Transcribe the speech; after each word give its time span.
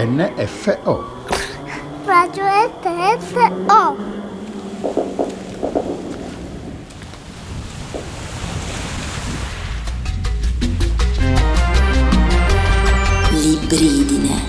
NFO. 0.00 1.24
Radio 2.04 2.44
NFO. 2.84 3.96
Libridine. 13.32 14.42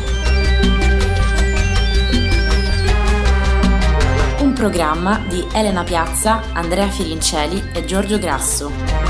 Un 4.42 4.54
programma 4.54 5.20
di 5.28 5.44
Elena 5.52 5.84
Piazza, 5.84 6.44
Andrea 6.54 6.88
Firincelli 6.90 7.72
e 7.74 7.86
Giorgio 7.86 8.20
Grasso. 8.20 9.09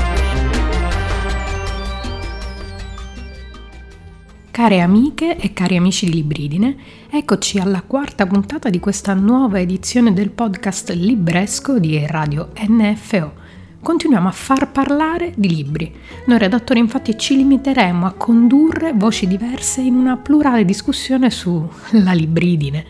Care 4.60 4.82
amiche 4.82 5.38
e 5.38 5.54
cari 5.54 5.78
amici 5.78 6.04
di 6.04 6.12
Libridine, 6.12 6.76
eccoci 7.08 7.58
alla 7.58 7.80
quarta 7.80 8.26
puntata 8.26 8.68
di 8.68 8.78
questa 8.78 9.14
nuova 9.14 9.58
edizione 9.58 10.12
del 10.12 10.28
podcast 10.28 10.90
Libresco 10.90 11.78
di 11.78 12.04
Radio 12.06 12.50
NFO. 12.68 13.32
Continuiamo 13.80 14.28
a 14.28 14.32
far 14.32 14.70
parlare 14.70 15.32
di 15.34 15.48
libri. 15.48 15.90
Noi 16.26 16.36
redattori 16.36 16.78
infatti 16.78 17.16
ci 17.16 17.36
limiteremo 17.36 18.04
a 18.04 18.12
condurre 18.12 18.92
voci 18.94 19.26
diverse 19.26 19.80
in 19.80 19.94
una 19.94 20.18
plurale 20.18 20.66
discussione 20.66 21.30
sulla 21.30 22.12
libridine. 22.12 22.84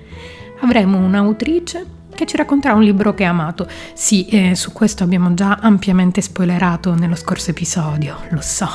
Avremo 0.63 0.99
un'autrice 0.99 1.87
che 2.13 2.27
ci 2.27 2.37
racconterà 2.37 2.75
un 2.75 2.83
libro 2.83 3.15
che 3.15 3.25
ha 3.25 3.31
amato. 3.31 3.69
Sì, 3.95 4.27
eh, 4.27 4.57
su 4.57 4.73
questo 4.73 5.05
abbiamo 5.05 5.35
già 5.35 5.59
ampiamente 5.61 6.21
spoilerato 6.21 6.97
nello 6.97 7.15
scorso 7.15 7.51
episodio, 7.51 8.17
lo 8.31 8.41
so. 8.41 8.69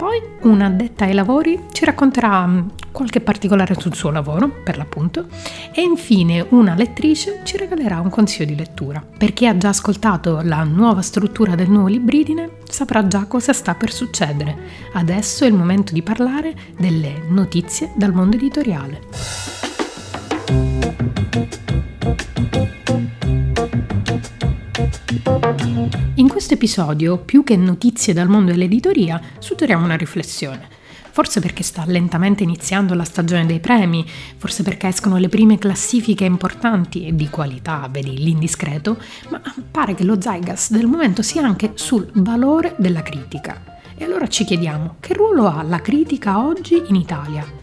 Poi 0.00 0.18
una 0.44 0.64
addetta 0.64 1.04
ai 1.04 1.12
lavori 1.12 1.66
ci 1.72 1.84
racconterà 1.84 2.46
mm, 2.46 2.68
qualche 2.90 3.20
particolare 3.20 3.78
sul 3.78 3.94
suo 3.94 4.10
lavoro, 4.10 4.48
per 4.48 4.78
l'appunto, 4.78 5.26
e 5.74 5.82
infine 5.82 6.46
una 6.48 6.74
lettrice 6.74 7.42
ci 7.44 7.58
regalerà 7.58 8.00
un 8.00 8.08
consiglio 8.08 8.46
di 8.46 8.56
lettura. 8.56 9.04
Per 9.18 9.34
chi 9.34 9.46
ha 9.46 9.58
già 9.58 9.68
ascoltato 9.68 10.40
la 10.42 10.62
nuova 10.62 11.02
struttura 11.02 11.54
del 11.54 11.68
nuovo 11.68 11.88
Libridine, 11.88 12.48
saprà 12.66 13.06
già 13.06 13.26
cosa 13.26 13.52
sta 13.52 13.74
per 13.74 13.92
succedere. 13.92 14.56
Adesso 14.94 15.44
è 15.44 15.48
il 15.48 15.54
momento 15.54 15.92
di 15.92 16.00
parlare 16.00 16.54
delle 16.78 17.20
notizie 17.28 17.92
dal 17.94 18.14
mondo 18.14 18.36
editoriale. 18.36 19.00
In 26.14 26.28
questo 26.28 26.54
episodio, 26.54 27.18
più 27.18 27.42
che 27.42 27.56
notizie 27.56 28.12
dal 28.12 28.28
mondo 28.28 28.52
dell'editoria, 28.52 29.20
suggeriamo 29.40 29.84
una 29.84 29.96
riflessione. 29.96 30.68
Forse 31.10 31.40
perché 31.40 31.64
sta 31.64 31.82
lentamente 31.84 32.44
iniziando 32.44 32.94
la 32.94 33.02
stagione 33.02 33.44
dei 33.44 33.58
premi, 33.58 34.06
forse 34.36 34.62
perché 34.62 34.86
escono 34.86 35.16
le 35.16 35.28
prime 35.28 35.58
classifiche 35.58 36.24
importanti 36.24 37.08
e 37.08 37.16
di 37.16 37.28
qualità, 37.28 37.88
vedi 37.90 38.18
l'indiscreto, 38.18 38.98
ma 39.30 39.42
pare 39.68 39.94
che 39.96 40.04
lo 40.04 40.20
Zygas 40.20 40.70
del 40.70 40.86
momento 40.86 41.22
sia 41.22 41.42
anche 41.42 41.72
sul 41.74 42.08
valore 42.14 42.76
della 42.78 43.02
critica. 43.02 43.80
E 43.96 44.04
allora 44.04 44.28
ci 44.28 44.44
chiediamo, 44.44 44.96
che 45.00 45.14
ruolo 45.14 45.48
ha 45.48 45.62
la 45.64 45.80
critica 45.80 46.46
oggi 46.46 46.80
in 46.86 46.94
Italia? 46.94 47.59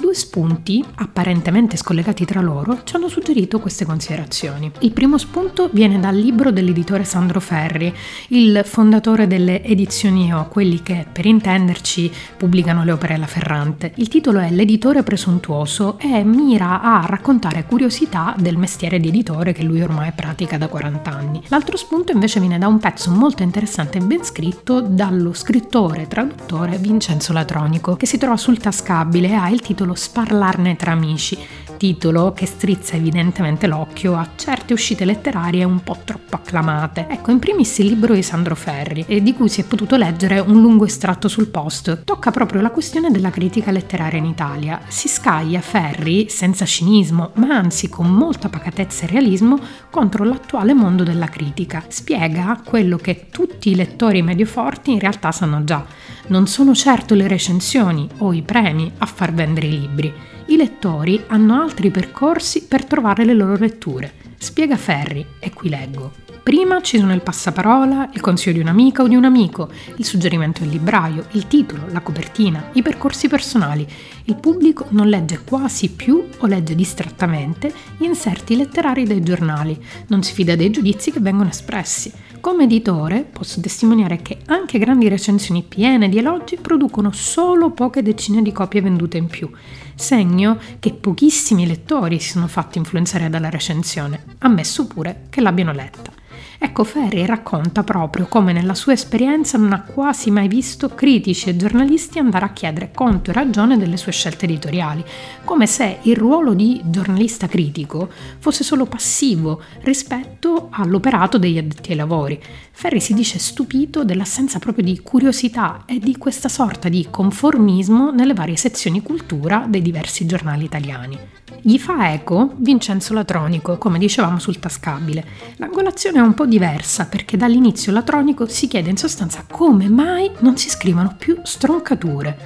Due 0.00 0.14
spunti, 0.14 0.84
apparentemente 0.94 1.76
scollegati 1.76 2.24
tra 2.24 2.40
loro, 2.40 2.82
ci 2.84 2.94
hanno 2.94 3.08
suggerito 3.08 3.58
queste 3.58 3.84
considerazioni. 3.84 4.70
Il 4.78 4.92
primo 4.92 5.18
spunto 5.18 5.68
viene 5.72 5.98
dal 5.98 6.16
libro 6.16 6.52
dell'editore 6.52 7.02
Sandro 7.02 7.40
Ferri, 7.40 7.92
il 8.28 8.62
fondatore 8.64 9.26
delle 9.26 9.60
edizioni 9.64 10.28
EO, 10.28 10.46
quelli 10.46 10.84
che, 10.84 11.04
per 11.12 11.26
intenderci, 11.26 12.12
pubblicano 12.36 12.84
le 12.84 12.92
opere 12.92 13.14
alla 13.14 13.26
Ferrante. 13.26 13.92
Il 13.96 14.06
titolo 14.06 14.38
è 14.38 14.50
L'editore 14.50 15.02
presuntuoso 15.02 15.98
e 15.98 16.22
mira 16.22 16.80
a 16.80 17.04
raccontare 17.04 17.64
curiosità 17.64 18.36
del 18.38 18.56
mestiere 18.56 19.00
di 19.00 19.08
editore 19.08 19.52
che 19.52 19.64
lui 19.64 19.82
ormai 19.82 20.12
pratica 20.12 20.56
da 20.56 20.68
40 20.68 21.10
anni. 21.10 21.42
L'altro 21.48 21.76
spunto 21.76 22.12
invece 22.12 22.38
viene 22.38 22.58
da 22.58 22.68
un 22.68 22.78
pezzo 22.78 23.10
molto 23.10 23.42
interessante 23.42 23.98
e 23.98 24.02
ben 24.02 24.22
scritto 24.22 24.80
dallo 24.80 25.32
scrittore 25.32 26.02
e 26.02 26.06
traduttore 26.06 26.78
Vincenzo 26.78 27.32
Latronico, 27.32 27.96
che 27.96 28.06
si 28.06 28.16
trova 28.16 28.36
sul 28.36 28.58
tascabile 28.58 29.30
e 29.30 29.34
ha 29.34 29.48
il 29.50 29.60
titolo 29.60 29.86
Sparlarne 29.94 30.76
tra 30.76 30.92
amici, 30.92 31.38
titolo 31.76 32.32
che 32.32 32.44
strizza 32.44 32.96
evidentemente 32.96 33.66
l'occhio 33.66 34.16
a 34.16 34.28
certe 34.34 34.72
uscite 34.72 35.04
letterarie 35.04 35.64
un 35.64 35.82
po' 35.82 35.96
troppo 36.04 36.36
acclamate. 36.36 37.06
Ecco, 37.08 37.30
in 37.30 37.38
primis 37.38 37.78
il 37.78 37.86
libro 37.86 38.14
di 38.14 38.22
Sandro 38.22 38.54
Ferri, 38.54 39.04
di 39.22 39.34
cui 39.34 39.48
si 39.48 39.60
è 39.60 39.64
potuto 39.64 39.96
leggere 39.96 40.40
un 40.40 40.60
lungo 40.60 40.84
estratto 40.84 41.28
sul 41.28 41.48
post, 41.48 42.02
tocca 42.04 42.30
proprio 42.30 42.60
la 42.60 42.70
questione 42.70 43.10
della 43.10 43.30
critica 43.30 43.70
letteraria 43.70 44.18
in 44.18 44.26
Italia. 44.26 44.80
Si 44.88 45.08
scaglia 45.08 45.60
Ferri, 45.60 46.28
senza 46.28 46.64
cinismo, 46.64 47.30
ma 47.34 47.54
anzi 47.54 47.88
con 47.88 48.10
molta 48.10 48.48
pacatezza 48.48 49.04
e 49.04 49.08
realismo, 49.08 49.58
contro 49.90 50.24
l'attuale 50.24 50.74
mondo 50.74 51.04
della 51.04 51.28
critica. 51.28 51.84
Spiega 51.88 52.60
quello 52.64 52.96
che 52.96 53.26
tutti 53.30 53.70
i 53.70 53.76
lettori 53.76 54.22
medio 54.22 54.46
forti 54.46 54.92
in 54.92 54.98
realtà 54.98 55.30
sanno 55.30 55.62
già. 55.64 55.84
Non 56.28 56.46
sono 56.46 56.74
certo 56.74 57.14
le 57.14 57.26
recensioni 57.26 58.06
o 58.18 58.34
i 58.34 58.42
premi 58.42 58.92
a 58.98 59.06
far 59.06 59.32
vendere 59.32 59.66
i 59.66 59.80
libri. 59.80 60.12
I 60.48 60.56
lettori 60.56 61.24
hanno 61.28 61.58
altri 61.58 61.90
percorsi 61.90 62.64
per 62.64 62.84
trovare 62.84 63.24
le 63.24 63.32
loro 63.32 63.56
letture. 63.56 64.12
Spiega 64.36 64.76
Ferri, 64.76 65.24
e 65.38 65.52
qui 65.54 65.70
leggo. 65.70 66.12
Prima 66.42 66.82
ci 66.82 66.98
sono 66.98 67.14
il 67.14 67.22
passaparola, 67.22 68.10
il 68.12 68.20
consiglio 68.20 68.54
di 68.54 68.60
un'amica 68.60 69.02
o 69.02 69.08
di 69.08 69.16
un 69.16 69.24
amico, 69.24 69.70
il 69.96 70.04
suggerimento 70.04 70.60
del 70.60 70.70
libraio, 70.70 71.26
il 71.32 71.46
titolo, 71.46 71.86
la 71.90 72.00
copertina, 72.00 72.70
i 72.72 72.82
percorsi 72.82 73.28
personali. 73.28 73.86
Il 74.24 74.36
pubblico 74.36 74.86
non 74.90 75.08
legge 75.08 75.40
quasi 75.44 75.90
più 75.90 76.26
o 76.38 76.46
legge 76.46 76.74
distrattamente 76.74 77.72
gli 77.96 78.04
inserti 78.04 78.54
letterari 78.54 79.04
dei 79.04 79.22
giornali, 79.22 79.78
non 80.08 80.22
si 80.22 80.34
fida 80.34 80.56
dei 80.56 80.70
giudizi 80.70 81.10
che 81.10 81.20
vengono 81.20 81.48
espressi. 81.48 82.12
Come 82.40 82.64
editore 82.64 83.24
posso 83.24 83.60
testimoniare 83.60 84.22
che 84.22 84.38
anche 84.46 84.78
grandi 84.78 85.08
recensioni 85.08 85.64
piene 85.66 86.08
di 86.08 86.18
elogi 86.18 86.56
producono 86.56 87.10
solo 87.10 87.70
poche 87.70 88.02
decine 88.02 88.42
di 88.42 88.52
copie 88.52 88.80
vendute 88.80 89.16
in 89.16 89.26
più, 89.26 89.50
segno 89.94 90.58
che 90.78 90.92
pochissimi 90.92 91.66
lettori 91.66 92.20
si 92.20 92.30
sono 92.30 92.46
fatti 92.46 92.78
influenzare 92.78 93.28
dalla 93.28 93.50
recensione, 93.50 94.24
ammesso 94.38 94.86
pure 94.86 95.26
che 95.30 95.40
l'abbiano 95.40 95.72
letta. 95.72 96.17
Ecco, 96.60 96.82
Ferri 96.82 97.24
racconta 97.24 97.84
proprio 97.84 98.26
come 98.26 98.52
nella 98.52 98.74
sua 98.74 98.92
esperienza 98.92 99.56
non 99.56 99.72
ha 99.72 99.82
quasi 99.82 100.28
mai 100.32 100.48
visto 100.48 100.88
critici 100.88 101.48
e 101.48 101.56
giornalisti 101.56 102.18
andare 102.18 102.46
a 102.46 102.52
chiedere 102.52 102.90
conto 102.92 103.30
e 103.30 103.32
ragione 103.32 103.78
delle 103.78 103.96
sue 103.96 104.10
scelte 104.10 104.46
editoriali, 104.46 105.04
come 105.44 105.68
se 105.68 105.98
il 106.02 106.16
ruolo 106.16 106.54
di 106.54 106.80
giornalista 106.86 107.46
critico 107.46 108.10
fosse 108.40 108.64
solo 108.64 108.86
passivo 108.86 109.62
rispetto 109.82 110.66
all'operato 110.72 111.38
degli 111.38 111.58
addetti 111.58 111.92
ai 111.92 111.96
lavori. 111.96 112.42
Ferri 112.72 113.00
si 113.00 113.14
dice 113.14 113.38
stupito 113.38 114.04
dell'assenza 114.04 114.58
proprio 114.58 114.84
di 114.84 115.00
curiosità 115.00 115.84
e 115.86 116.00
di 116.00 116.16
questa 116.16 116.48
sorta 116.48 116.88
di 116.88 117.06
conformismo 117.08 118.10
nelle 118.10 118.34
varie 118.34 118.56
sezioni 118.56 119.00
cultura 119.00 119.64
dei 119.68 119.82
diversi 119.82 120.26
giornali 120.26 120.64
italiani. 120.64 121.18
Gli 121.60 121.78
fa 121.78 122.12
eco 122.12 122.52
Vincenzo 122.56 123.14
Latronico, 123.14 123.78
come 123.78 123.98
dicevamo 123.98 124.38
sul 124.38 124.58
tascabile. 124.58 125.24
L'angolazione 125.56 126.18
è 126.18 126.22
un 126.22 126.34
po' 126.34 126.46
diversa 126.48 127.06
perché 127.06 127.36
dall'inizio 127.36 127.92
Latronico 127.92 128.46
si 128.46 128.66
chiede 128.66 128.90
in 128.90 128.96
sostanza 128.96 129.44
come 129.48 129.88
mai 129.88 130.30
non 130.40 130.56
si 130.56 130.68
scrivano 130.68 131.14
più 131.16 131.38
stroncature. 131.42 132.36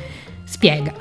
Spiega. 0.44 0.92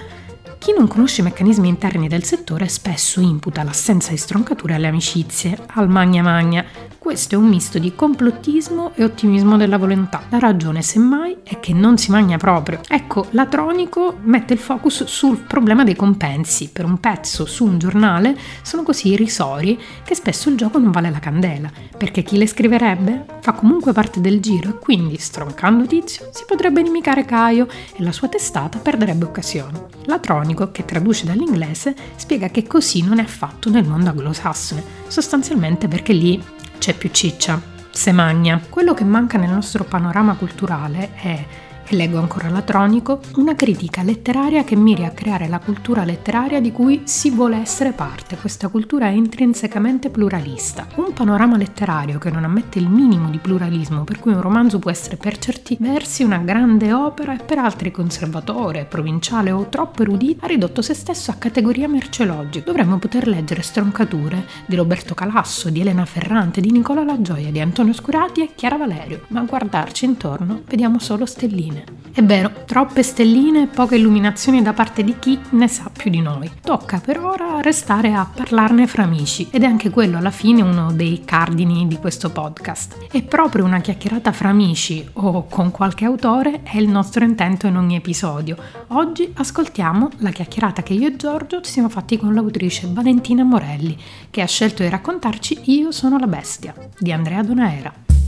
Chi 0.58 0.74
non 0.78 0.88
conosce 0.88 1.22
i 1.22 1.24
meccanismi 1.24 1.68
interni 1.68 2.08
del 2.08 2.24
settore 2.24 2.68
spesso 2.68 3.20
imputa 3.20 3.64
l'assenza 3.64 4.12
di 4.12 4.18
stroncature 4.18 4.76
alle 4.76 4.88
amicizie, 4.88 5.58
al 5.74 5.90
magna 5.90 6.22
magna, 6.22 6.64
questo 7.02 7.34
è 7.34 7.38
un 7.40 7.48
misto 7.48 7.80
di 7.80 7.96
complottismo 7.96 8.92
e 8.94 9.04
ottimismo 9.04 9.58
della 9.58 9.80
volontà. 9.80 10.22
La 10.30 10.38
ragione, 10.38 10.84
semmai, 10.84 11.38
è 11.42 11.60
che 11.60 11.74
non 11.74 11.98
si 11.98 12.12
magna 12.12 12.38
proprio. 12.38 12.80
Ecco, 12.88 13.26
l'atronico 13.32 14.18
mette 14.22 14.54
il 14.54 14.60
focus 14.60 15.06
sul 15.06 15.40
problema 15.40 15.84
dei 15.84 15.96
compensi. 15.96 16.70
Per 16.70 16.86
un 16.86 17.00
pezzo 17.00 17.48
su 17.48 17.66
un 17.66 17.80
giornale 17.80 18.38
sono 18.62 18.84
così 18.84 19.10
irrisori 19.10 19.82
che 20.04 20.14
spesso 20.14 20.50
il 20.50 20.58
gioco 20.58 20.78
non 20.78 20.92
vale 20.92 21.10
la 21.10 21.18
candela, 21.18 21.72
perché 21.98 22.22
chi 22.22 22.38
le 22.38 22.46
scriverebbe 22.46 23.26
fa 23.42 23.54
comunque 23.54 23.94
parte 23.94 24.22
del 24.22 24.40
giro 24.40 24.70
e 24.70 24.78
quindi, 24.78 25.18
stroncando 25.18 25.88
Tizio, 25.88 26.30
si 26.32 26.44
potrebbe 26.46 26.82
inimicare 26.82 27.26
Caio 27.26 27.68
e 27.96 28.04
la 28.04 28.12
sua 28.12 28.28
testata 28.28 28.78
perderebbe 28.78 29.26
occasione. 29.26 29.86
L'atronico, 30.04 30.70
che 30.72 30.86
traduce 30.86 31.26
dall'inglese, 31.26 31.96
spiega 32.16 32.50
che 32.50 32.68
così 32.68 33.02
non 33.02 33.18
è 33.18 33.24
affatto 33.24 33.72
nel 33.72 33.88
mondo 33.88 34.12
anglosassone, 34.12 34.84
sostanzialmente 35.08 35.88
perché 35.88 36.14
lì 36.14 36.60
c'è 36.82 36.96
più 36.96 37.12
ciccia, 37.12 37.62
se 37.92 38.12
magna. 38.12 38.60
Quello 38.68 38.96
che 38.96 39.04
manca 39.04 39.38
nel 39.38 39.52
nostro 39.52 39.84
panorama 39.84 40.34
culturale 40.34 41.14
è 41.14 41.46
e 41.88 41.96
leggo 41.96 42.20
ancora 42.20 42.50
Latronico, 42.50 43.20
una 43.36 43.56
critica 43.56 44.04
letteraria 44.04 44.64
che 44.64 44.76
miri 44.76 45.06
a 45.06 45.12
creare 45.12 45.48
la 45.48 45.60
cultura 45.60 46.04
letteraria 46.04 46.62
di 46.62 46.72
cui 46.72 47.02
si 47.06 47.30
vuole 47.30 47.58
essere 47.58 47.92
parte. 47.92 48.38
Questa 48.38 48.70
cultura 48.70 49.08
è 49.08 49.12
intrinsecamente 49.12 50.10
pluralista. 50.10 50.88
Un 50.96 51.14
panorama 51.14 51.58
letterario 51.58 52.20
che 52.20 52.30
non 52.30 52.44
ammette 52.44 52.80
il 52.80 52.90
minimo 52.90 53.30
di 53.30 53.40
pluralismo, 53.40 54.04
per 54.04 54.20
cui 54.20 54.34
un 54.34 54.42
romanzo 54.42 54.80
può 54.80 54.92
essere 54.92 55.18
per 55.18 55.38
certi 55.38 55.78
versi 55.80 56.24
una 56.24 56.38
grande 56.38 56.94
opera 56.94 57.34
e 57.36 57.44
per 57.44 57.58
altri 57.58 57.92
conservatore, 57.92 58.86
provinciale 58.86 59.52
o 59.52 59.68
troppo 59.70 60.02
erudito, 60.02 60.46
ha 60.46 60.48
ridotto 60.48 60.82
se 60.82 60.94
stesso 60.94 61.32
a 61.32 61.36
categoria 61.36 61.88
merceologica. 61.88 62.66
Dovremmo 62.66 62.98
poter 62.98 63.28
leggere 63.28 63.62
stroncature 63.62 64.46
di 64.66 64.76
Roberto 64.76 65.14
Calasso, 65.14 65.70
di 65.70 65.82
Elena 65.82 66.06
Ferrante, 66.06 66.62
di 66.62 66.72
Nicola 66.72 67.04
La 67.04 67.22
Gioia, 67.22 67.52
di 67.52 67.60
Antonio 67.60 67.94
Scurati 67.94 68.42
e 68.42 68.52
Chiara 68.56 68.78
Valerio, 68.78 69.22
ma 69.28 69.42
a 69.42 69.44
guardarci 69.44 70.06
intorno 70.06 70.62
vediamo 70.68 71.00
solo 71.00 71.26
stelline. 71.26 71.71
È 72.14 72.22
vero, 72.22 72.52
troppe 72.66 73.04
stelline 73.04 73.64
e 73.64 73.68
poca 73.68 73.96
illuminazione 73.96 74.62
da 74.62 74.74
parte 74.74 75.02
di 75.02 75.16
chi 75.18 75.40
ne 75.52 75.70
sa 75.70 75.90
più 75.90 76.12
di 76.12 76.20
noi. 76.20 76.52
Tocca 76.62 77.00
per 77.00 77.20
ora 77.20 77.62
restare 77.62 78.12
a 78.14 78.30
parlarne 78.32 78.86
fra 78.86 79.04
amici 79.04 79.48
ed 79.50 79.64
è 79.64 79.66
anche 79.66 79.90
quello 79.90 80.18
alla 80.18 80.30
fine 80.30 80.62
uno 80.62 80.92
dei 80.92 81.22
cardini 81.24 81.88
di 81.88 81.96
questo 81.96 82.30
podcast. 82.30 83.08
È 83.10 83.24
proprio 83.24 83.64
una 83.64 83.80
chiacchierata 83.80 84.34
fra 84.34 84.50
amici 84.50 85.08
o 85.14 85.48
con 85.48 85.72
qualche 85.72 86.04
autore 86.04 86.64
è 86.64 86.78
il 86.78 86.90
nostro 86.90 87.24
intento 87.24 87.68
in 87.68 87.78
ogni 87.78 87.96
episodio. 87.96 88.58
Oggi 88.88 89.32
ascoltiamo 89.34 90.10
la 90.18 90.32
chiacchierata 90.32 90.84
che 90.84 90.94
io 90.94 91.08
e 91.08 91.16
Giorgio 91.16 91.62
ci 91.62 91.72
siamo 91.72 91.88
fatti 91.88 92.18
con 92.18 92.34
l'autrice 92.34 92.90
Valentina 92.92 93.46
Morelli, 93.46 93.98
che 94.30 94.42
ha 94.42 94.48
scelto 94.48 94.84
di 94.84 94.90
raccontarci 94.90 95.62
Io 95.72 95.92
sono 95.92 96.20
la 96.20 96.28
bestia 96.28 96.74
di 97.00 97.14
Andrea 97.14 97.42
Donaera. 97.42 98.21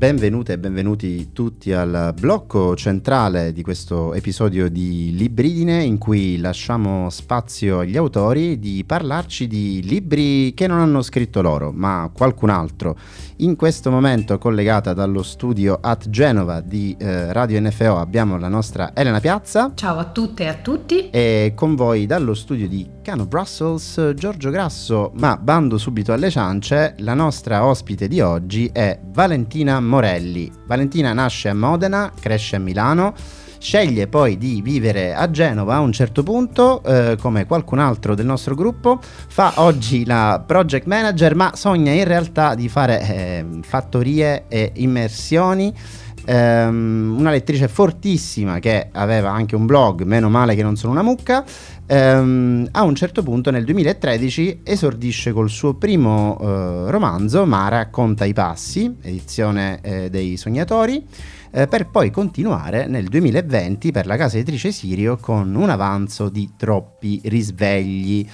Benvenute 0.00 0.54
e 0.54 0.58
benvenuti 0.58 1.30
tutti 1.30 1.74
al 1.74 2.14
blocco 2.18 2.74
centrale 2.74 3.52
di 3.52 3.60
questo 3.60 4.14
episodio 4.14 4.70
di 4.70 5.14
Libridine 5.14 5.82
in 5.82 5.98
cui 5.98 6.38
lasciamo 6.38 7.10
spazio 7.10 7.80
agli 7.80 7.98
autori 7.98 8.58
di 8.58 8.82
parlarci 8.86 9.46
di 9.46 9.82
libri 9.82 10.54
che 10.54 10.66
non 10.66 10.78
hanno 10.78 11.02
scritto 11.02 11.42
loro, 11.42 11.70
ma 11.70 12.10
qualcun 12.14 12.48
altro. 12.48 12.96
In 13.40 13.56
questo 13.56 13.90
momento 13.90 14.38
collegata 14.38 14.94
dallo 14.94 15.22
studio 15.22 15.78
at 15.82 16.08
Genova 16.08 16.62
di 16.62 16.96
eh, 16.98 17.30
Radio 17.34 17.60
NFO 17.60 17.98
abbiamo 17.98 18.38
la 18.38 18.48
nostra 18.48 18.92
Elena 18.94 19.20
Piazza. 19.20 19.72
Ciao 19.74 19.98
a 19.98 20.06
tutte 20.06 20.44
e 20.44 20.46
a 20.46 20.54
tutti. 20.54 21.10
E 21.10 21.52
con 21.54 21.74
voi 21.74 22.06
dallo 22.06 22.32
studio 22.32 22.66
di 22.66 22.88
Cano 23.02 23.26
Brussels 23.26 24.12
Giorgio 24.14 24.48
Grasso, 24.48 25.12
ma 25.16 25.36
bando 25.36 25.76
subito 25.76 26.14
alle 26.14 26.30
ciance, 26.30 26.94
la 26.98 27.14
nostra 27.14 27.66
ospite 27.66 28.08
di 28.08 28.20
oggi 28.20 28.70
è 28.72 28.98
Valentina 29.02 29.80
Morelli. 29.90 30.50
Valentina 30.66 31.12
nasce 31.12 31.48
a 31.48 31.54
Modena, 31.54 32.12
cresce 32.18 32.56
a 32.56 32.58
Milano, 32.60 33.12
sceglie 33.58 34.06
poi 34.06 34.38
di 34.38 34.62
vivere 34.62 35.14
a 35.14 35.28
Genova 35.30 35.74
a 35.74 35.80
un 35.80 35.92
certo 35.92 36.22
punto, 36.22 36.82
eh, 36.84 37.16
come 37.20 37.44
qualcun 37.44 37.80
altro 37.80 38.14
del 38.14 38.24
nostro 38.24 38.54
gruppo, 38.54 39.00
fa 39.02 39.54
oggi 39.56 40.06
la 40.06 40.42
project 40.46 40.86
manager, 40.86 41.34
ma 41.34 41.52
sogna 41.54 41.92
in 41.92 42.04
realtà 42.04 42.54
di 42.54 42.68
fare 42.68 43.00
eh, 43.00 43.44
fattorie 43.62 44.44
e 44.48 44.72
immersioni. 44.76 45.74
Um, 46.22 47.16
una 47.18 47.30
lettrice 47.30 47.66
fortissima 47.66 48.58
che 48.58 48.88
aveva 48.92 49.30
anche 49.30 49.56
un 49.56 49.64
blog, 49.64 50.02
meno 50.02 50.28
male 50.28 50.54
che 50.54 50.62
non 50.62 50.76
sono 50.76 50.92
una 50.92 51.02
mucca, 51.02 51.42
um, 51.90 52.66
a 52.70 52.82
un 52.82 52.94
certo 52.94 53.22
punto 53.22 53.50
nel 53.50 53.64
2013 53.64 54.60
esordisce 54.64 55.32
col 55.32 55.50
suo 55.50 55.74
primo 55.74 56.36
uh, 56.40 56.90
romanzo, 56.90 57.44
Mara 57.44 57.88
conta 57.88 58.24
i 58.24 58.32
passi, 58.32 58.96
edizione 59.02 59.80
eh, 59.82 60.10
dei 60.10 60.36
sognatori, 60.36 61.04
eh, 61.50 61.66
per 61.66 61.88
poi 61.88 62.10
continuare 62.10 62.86
nel 62.86 63.08
2020 63.08 63.90
per 63.90 64.06
la 64.06 64.16
casa 64.16 64.36
editrice 64.36 64.70
Sirio 64.70 65.16
con 65.16 65.54
un 65.54 65.68
avanzo 65.68 66.28
di 66.28 66.52
troppi 66.56 67.20
risvegli. 67.24 68.26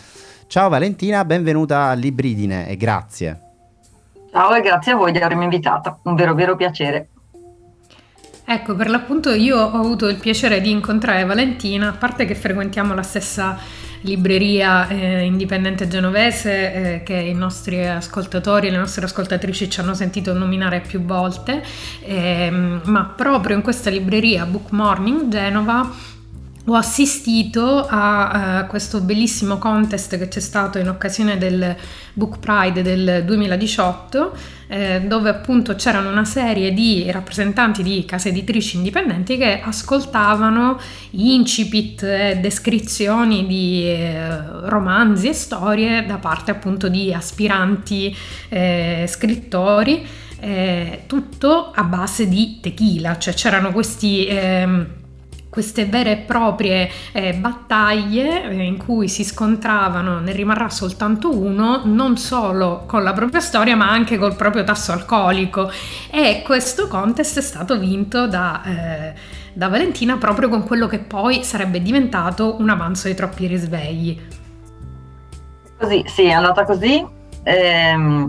Ciao 0.47 0.69
Valentina, 0.69 1.25
benvenuta 1.25 1.87
a 1.87 1.95
Libridine 1.95 2.69
e 2.69 2.77
grazie. 2.77 3.41
Ciao 4.31 4.55
e 4.55 4.61
grazie 4.61 4.93
a 4.93 4.97
voi 4.97 5.13
di 5.13 5.19
avermi 5.19 5.45
invitata, 5.45 5.99
un 6.03 6.15
vero 6.15 6.35
vero 6.35 6.57
piacere. 6.57 7.09
Ecco, 8.49 8.77
per 8.77 8.89
l'appunto 8.89 9.33
io 9.33 9.59
ho 9.59 9.77
avuto 9.77 10.07
il 10.07 10.19
piacere 10.19 10.61
di 10.61 10.71
incontrare 10.71 11.25
Valentina, 11.25 11.89
a 11.89 11.93
parte 11.93 12.27
che 12.27 12.37
frequentiamo 12.37 12.95
la 12.95 13.03
stessa 13.03 13.59
libreria 14.03 14.87
eh, 14.87 15.25
indipendente 15.25 15.89
genovese 15.89 16.73
eh, 16.73 17.03
che 17.03 17.15
i 17.15 17.35
nostri 17.35 17.85
ascoltatori 17.85 18.69
e 18.69 18.71
le 18.71 18.77
nostre 18.77 19.05
ascoltatrici 19.05 19.69
ci 19.69 19.81
hanno 19.81 19.95
sentito 19.95 20.33
nominare 20.33 20.81
più 20.81 21.01
volte, 21.01 21.61
eh, 22.03 22.49
ma 22.85 23.13
proprio 23.17 23.57
in 23.57 23.63
questa 23.63 23.91
libreria 23.91 24.47
Book 24.47 24.71
Morning 24.71 25.29
Genova 25.29 26.15
ho 26.69 26.75
assistito 26.75 27.87
a, 27.87 28.59
a, 28.59 28.65
questo 28.67 29.01
bellissimo 29.01 29.59
contest 29.59 30.19
che 30.19 30.27
c'è 30.27 30.41
stato 30.41 30.79
in 30.79 30.89
occasione 30.89 31.39
del 31.39 31.77
Book 32.13 32.41
Pride 32.41 32.83
del 32.83 33.23
2018, 33.25 34.37
eh, 34.67 35.01
dove 35.03 35.29
appunto 35.29 35.77
c'erano 35.77 36.11
una 36.11 36.25
serie 36.25 36.73
di 36.73 37.09
rappresentanti 37.13 37.85
di 37.85 38.05
case 38.05 38.31
editrici 38.31 38.77
indipendenti 38.77 39.37
che 39.37 39.61
ascoltavano 39.61 40.81
incipit 41.11 42.03
e 42.03 42.39
descrizioni 42.41 43.47
di 43.47 43.85
eh, 43.85 44.69
romanzi 44.69 45.29
e 45.29 45.35
storie 45.35 46.05
da 46.05 46.17
parte 46.17 46.51
appunto 46.51 46.89
di 46.89 47.13
aspiranti 47.13 48.15
eh, 48.49 49.05
scrittori. 49.07 50.25
Eh, 50.39 51.05
tutto 51.07 51.71
a 51.75 51.83
base 51.85 52.29
di 52.29 52.59
tequila, 52.61 53.17
cioè 53.19 53.33
c'erano 53.33 53.73
questi 53.73 54.27
ehm, 54.27 54.87
queste 55.57 55.87
vere 55.87 56.13
e 56.13 56.17
proprie 56.17 56.91
eh, 57.13 57.33
battaglie 57.33 58.43
eh, 58.43 58.63
in 58.63 58.77
cui 58.77 59.09
si 59.09 59.25
scontravano, 59.25 60.21
ne 60.21 60.33
rimarrà 60.33 60.69
soltanto 60.69 61.35
uno, 61.35 61.81
non 61.85 62.19
solo 62.19 62.85
con 62.87 63.03
la 63.03 63.15
propria 63.15 63.41
storia 63.41 63.75
ma 63.75 63.89
anche 63.89 64.19
col 64.19 64.37
proprio 64.37 64.65
tasso 64.65 64.93
alcolico 64.93 65.71
e 66.11 66.43
questo 66.45 66.89
contest 66.89 67.39
è 67.39 67.41
stato 67.41 67.79
vinto 67.79 68.27
da, 68.27 68.63
eh, 68.65 69.15
da 69.55 69.69
Valentina 69.69 70.19
proprio 70.19 70.51
con 70.51 70.63
quello 70.63 70.87
che 70.89 70.99
poi 70.99 71.43
sarebbe 71.43 71.81
diventato 71.81 72.57
un 72.59 72.69
avanzo 72.69 73.09
di 73.09 73.15
troppi 73.15 73.47
risvegli. 73.47 74.21
Così, 75.79 76.05
sì, 76.07 76.25
è 76.25 76.33
andata 76.33 76.65
così. 76.65 77.03
Ehm, 77.45 78.29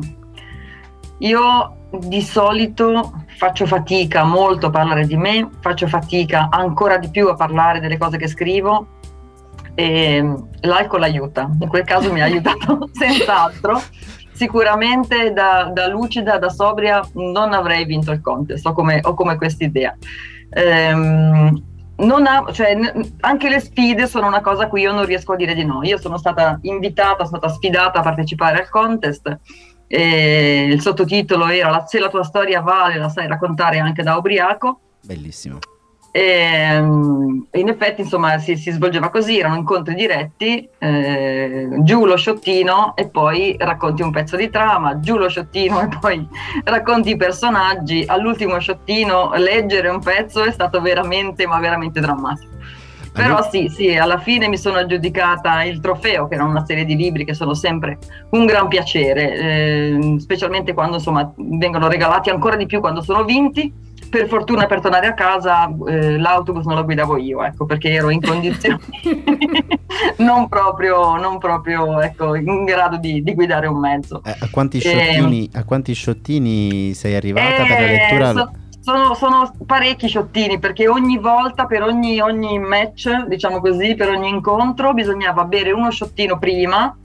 io 1.17 1.76
di 1.89 2.21
solito 2.21 3.23
faccio 3.37 3.65
fatica 3.65 4.23
molto 4.23 4.67
a 4.67 4.69
parlare 4.69 5.05
di 5.05 5.15
me, 5.15 5.49
faccio 5.59 5.87
fatica 5.87 6.49
ancora 6.49 6.97
di 6.97 7.09
più 7.09 7.29
a 7.29 7.35
parlare 7.35 7.79
delle 7.79 7.97
cose 7.97 8.17
che 8.17 8.27
scrivo 8.27 8.95
e 9.73 10.33
l'alcol 10.61 11.03
aiuta, 11.03 11.49
in 11.59 11.67
quel 11.67 11.83
caso 11.83 12.11
mi 12.11 12.21
ha 12.21 12.25
aiutato 12.25 12.89
senz'altro. 12.93 13.81
Sicuramente 14.33 15.33
da, 15.33 15.71
da, 15.73 15.87
lucida, 15.87 16.37
da 16.37 16.49
sobria 16.49 17.01
non 17.13 17.53
avrei 17.53 17.85
vinto 17.85 18.11
il 18.11 18.21
contest, 18.21 18.65
ho 18.67 18.73
come, 18.73 19.01
come 19.01 19.35
quest'idea. 19.35 19.95
Ehm, 20.51 21.63
ha, 21.97 22.51
cioè, 22.51 22.77
anche 23.21 23.49
le 23.49 23.59
sfide 23.59 24.05
sono 24.05 24.27
una 24.27 24.41
cosa 24.41 24.65
a 24.65 24.67
cui 24.67 24.81
io 24.81 24.93
non 24.93 25.05
riesco 25.05 25.33
a 25.33 25.35
dire 25.35 25.55
di 25.55 25.65
no. 25.65 25.81
Io 25.83 25.97
sono 25.97 26.17
stata 26.17 26.59
invitata, 26.61 27.25
sono 27.25 27.37
stata 27.37 27.49
sfidata 27.49 27.99
a 27.99 28.03
partecipare 28.03 28.59
al 28.59 28.69
contest 28.69 29.39
e 29.87 30.67
il 30.69 30.81
sottotitolo 30.81 31.47
era 31.47 31.85
Se 31.87 31.99
la 31.99 32.09
tua 32.09 32.23
storia 32.23 32.61
vale, 32.61 32.97
la 32.97 33.09
sai 33.09 33.27
raccontare 33.27 33.79
anche 33.79 34.03
da 34.03 34.15
ubriaco. 34.17 34.79
Bellissimo. 35.01 35.59
E, 36.11 36.83
e 37.51 37.59
in 37.59 37.67
effetti, 37.67 38.01
insomma, 38.01 38.39
si, 38.39 38.55
si, 38.55 38.71
svolgeva 38.71 39.09
così: 39.09 39.37
erano 39.37 39.55
incontri 39.55 39.93
diretti, 39.93 40.67
eh, 40.79 41.69
giù 41.81 42.05
lo 42.05 42.17
sciottino 42.17 42.95
e 42.95 43.07
poi 43.07 43.55
racconti 43.57 44.01
un 44.01 44.11
pezzo 44.11 44.35
di 44.35 44.49
trama, 44.49 44.99
giù 44.99 45.17
lo 45.17 45.29
sciottino 45.29 45.81
e 45.81 45.87
poi 45.99 46.27
racconti 46.65 47.11
i 47.11 47.17
personaggi. 47.17 48.03
All'ultimo 48.07 48.57
sciottino, 48.59 49.31
leggere 49.35 49.89
un 49.89 49.99
pezzo 49.99 50.43
è 50.43 50.51
stato 50.51 50.81
veramente, 50.81 51.45
ma 51.45 51.59
veramente 51.59 51.99
drammatico. 51.99 52.55
Però 53.11 53.41
sì, 53.49 53.67
sì, 53.69 53.95
alla 53.95 54.19
fine 54.19 54.47
mi 54.47 54.57
sono 54.57 54.77
aggiudicata 54.77 55.63
il 55.63 55.79
trofeo, 55.79 56.27
che 56.27 56.35
era 56.35 56.43
una 56.43 56.65
serie 56.65 56.85
di 56.85 56.95
libri 56.95 57.25
che 57.25 57.33
sono 57.33 57.53
sempre 57.53 57.97
un 58.31 58.45
gran 58.45 58.67
piacere, 58.67 59.35
eh, 59.35 60.15
specialmente 60.19 60.73
quando 60.73 60.97
insomma 60.97 61.31
vengono 61.35 61.87
regalati 61.87 62.29
ancora 62.29 62.55
di 62.55 62.65
più 62.65 62.79
quando 62.79 63.01
sono 63.01 63.23
vinti. 63.23 63.85
Per 64.09 64.27
fortuna 64.29 64.67
per 64.67 64.79
tornare 64.79 65.07
a 65.07 65.13
casa 65.13 65.69
eh, 65.85 66.17
l'autobus 66.17 66.63
non 66.63 66.75
lo 66.75 66.85
guidavo 66.85 67.17
io, 67.17 67.43
ecco, 67.43 67.65
perché 67.65 67.89
ero 67.89 68.09
in 68.09 68.21
condizioni 68.21 68.79
non 70.19 70.47
proprio, 70.47 71.17
non 71.17 71.37
proprio 71.39 71.99
ecco, 71.99 72.35
in 72.35 72.63
grado 72.63 72.97
di, 72.97 73.21
di, 73.21 73.33
guidare 73.33 73.67
un 73.67 73.79
mezzo. 73.79 74.21
Eh, 74.23 74.33
a, 74.39 74.47
quanti 74.49 74.79
sciottini, 74.79 75.49
a, 75.53 75.65
quanti 75.65 75.93
sciottini, 75.93 76.93
sei 76.93 77.15
arrivata 77.15 77.63
per 77.65 77.79
la 77.81 77.85
lettura? 77.85 78.31
So, 78.31 78.51
sono, 78.87 79.13
sono, 79.15 79.51
parecchi 79.65 80.07
sciottini 80.07 80.59
perché 80.59 80.87
ogni 80.87 81.17
volta, 81.17 81.65
per 81.65 81.83
ogni, 81.83 82.21
ogni 82.21 82.57
match, 82.57 83.25
diciamo 83.25 83.59
così, 83.59 83.95
per 83.95 84.07
ogni 84.07 84.29
incontro, 84.29 84.93
bisognava 84.93 85.43
bere 85.43 85.71
uno 85.71 85.91
sciottino 85.91 86.39
prima 86.39 86.95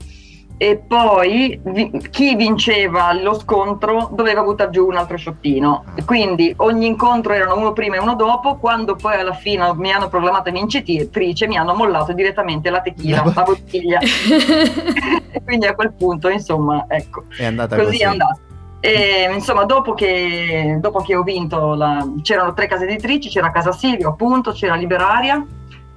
e 0.55 0.77
poi 0.77 1.59
vi, 1.61 1.91
chi 2.09 2.37
vinceva 2.37 3.11
lo 3.11 3.33
scontro 3.33 4.09
doveva 4.13 4.43
buttare 4.43 4.69
giù 4.69 4.87
un 4.87 4.95
altro 4.95 5.17
sciottino. 5.17 5.83
Quindi 6.05 6.53
ogni 6.57 6.85
incontro 6.85 7.33
erano 7.33 7.57
uno 7.57 7.73
prima 7.73 7.97
e 7.97 7.99
uno 7.99 8.15
dopo, 8.15 8.55
quando 8.55 8.95
poi 8.95 9.19
alla 9.19 9.33
fine 9.33 9.73
mi 9.75 9.91
hanno 9.91 10.07
proclamata 10.07 10.51
vincitrice 10.51 11.47
mi 11.47 11.57
hanno 11.57 11.73
mollato 11.73 12.13
direttamente 12.13 12.69
la 12.69 12.79
tequila, 12.79 13.25
la 13.35 13.43
bottiglia. 13.43 13.99
e 15.31 15.43
quindi 15.43 15.65
a 15.65 15.75
quel 15.75 15.91
punto, 15.91 16.29
insomma, 16.29 16.85
ecco, 16.87 17.25
è 17.37 17.43
andata 17.43 17.75
così. 17.75 17.87
così. 17.87 18.01
è 18.03 18.05
andata. 18.05 18.39
E, 18.85 19.31
insomma, 19.33 19.63
dopo 19.63 19.93
che, 19.93 20.77
dopo 20.81 20.99
che 20.99 21.15
ho 21.15 21.23
vinto, 21.23 21.73
la, 21.73 22.05
c'erano 22.21 22.53
tre 22.53 22.67
case 22.67 22.83
editrici, 22.83 23.29
c'era 23.29 23.49
Casa 23.49 23.71
Sirio, 23.71 24.09
appunto, 24.09 24.51
c'era 24.51 24.75
Liberaria 24.75 25.45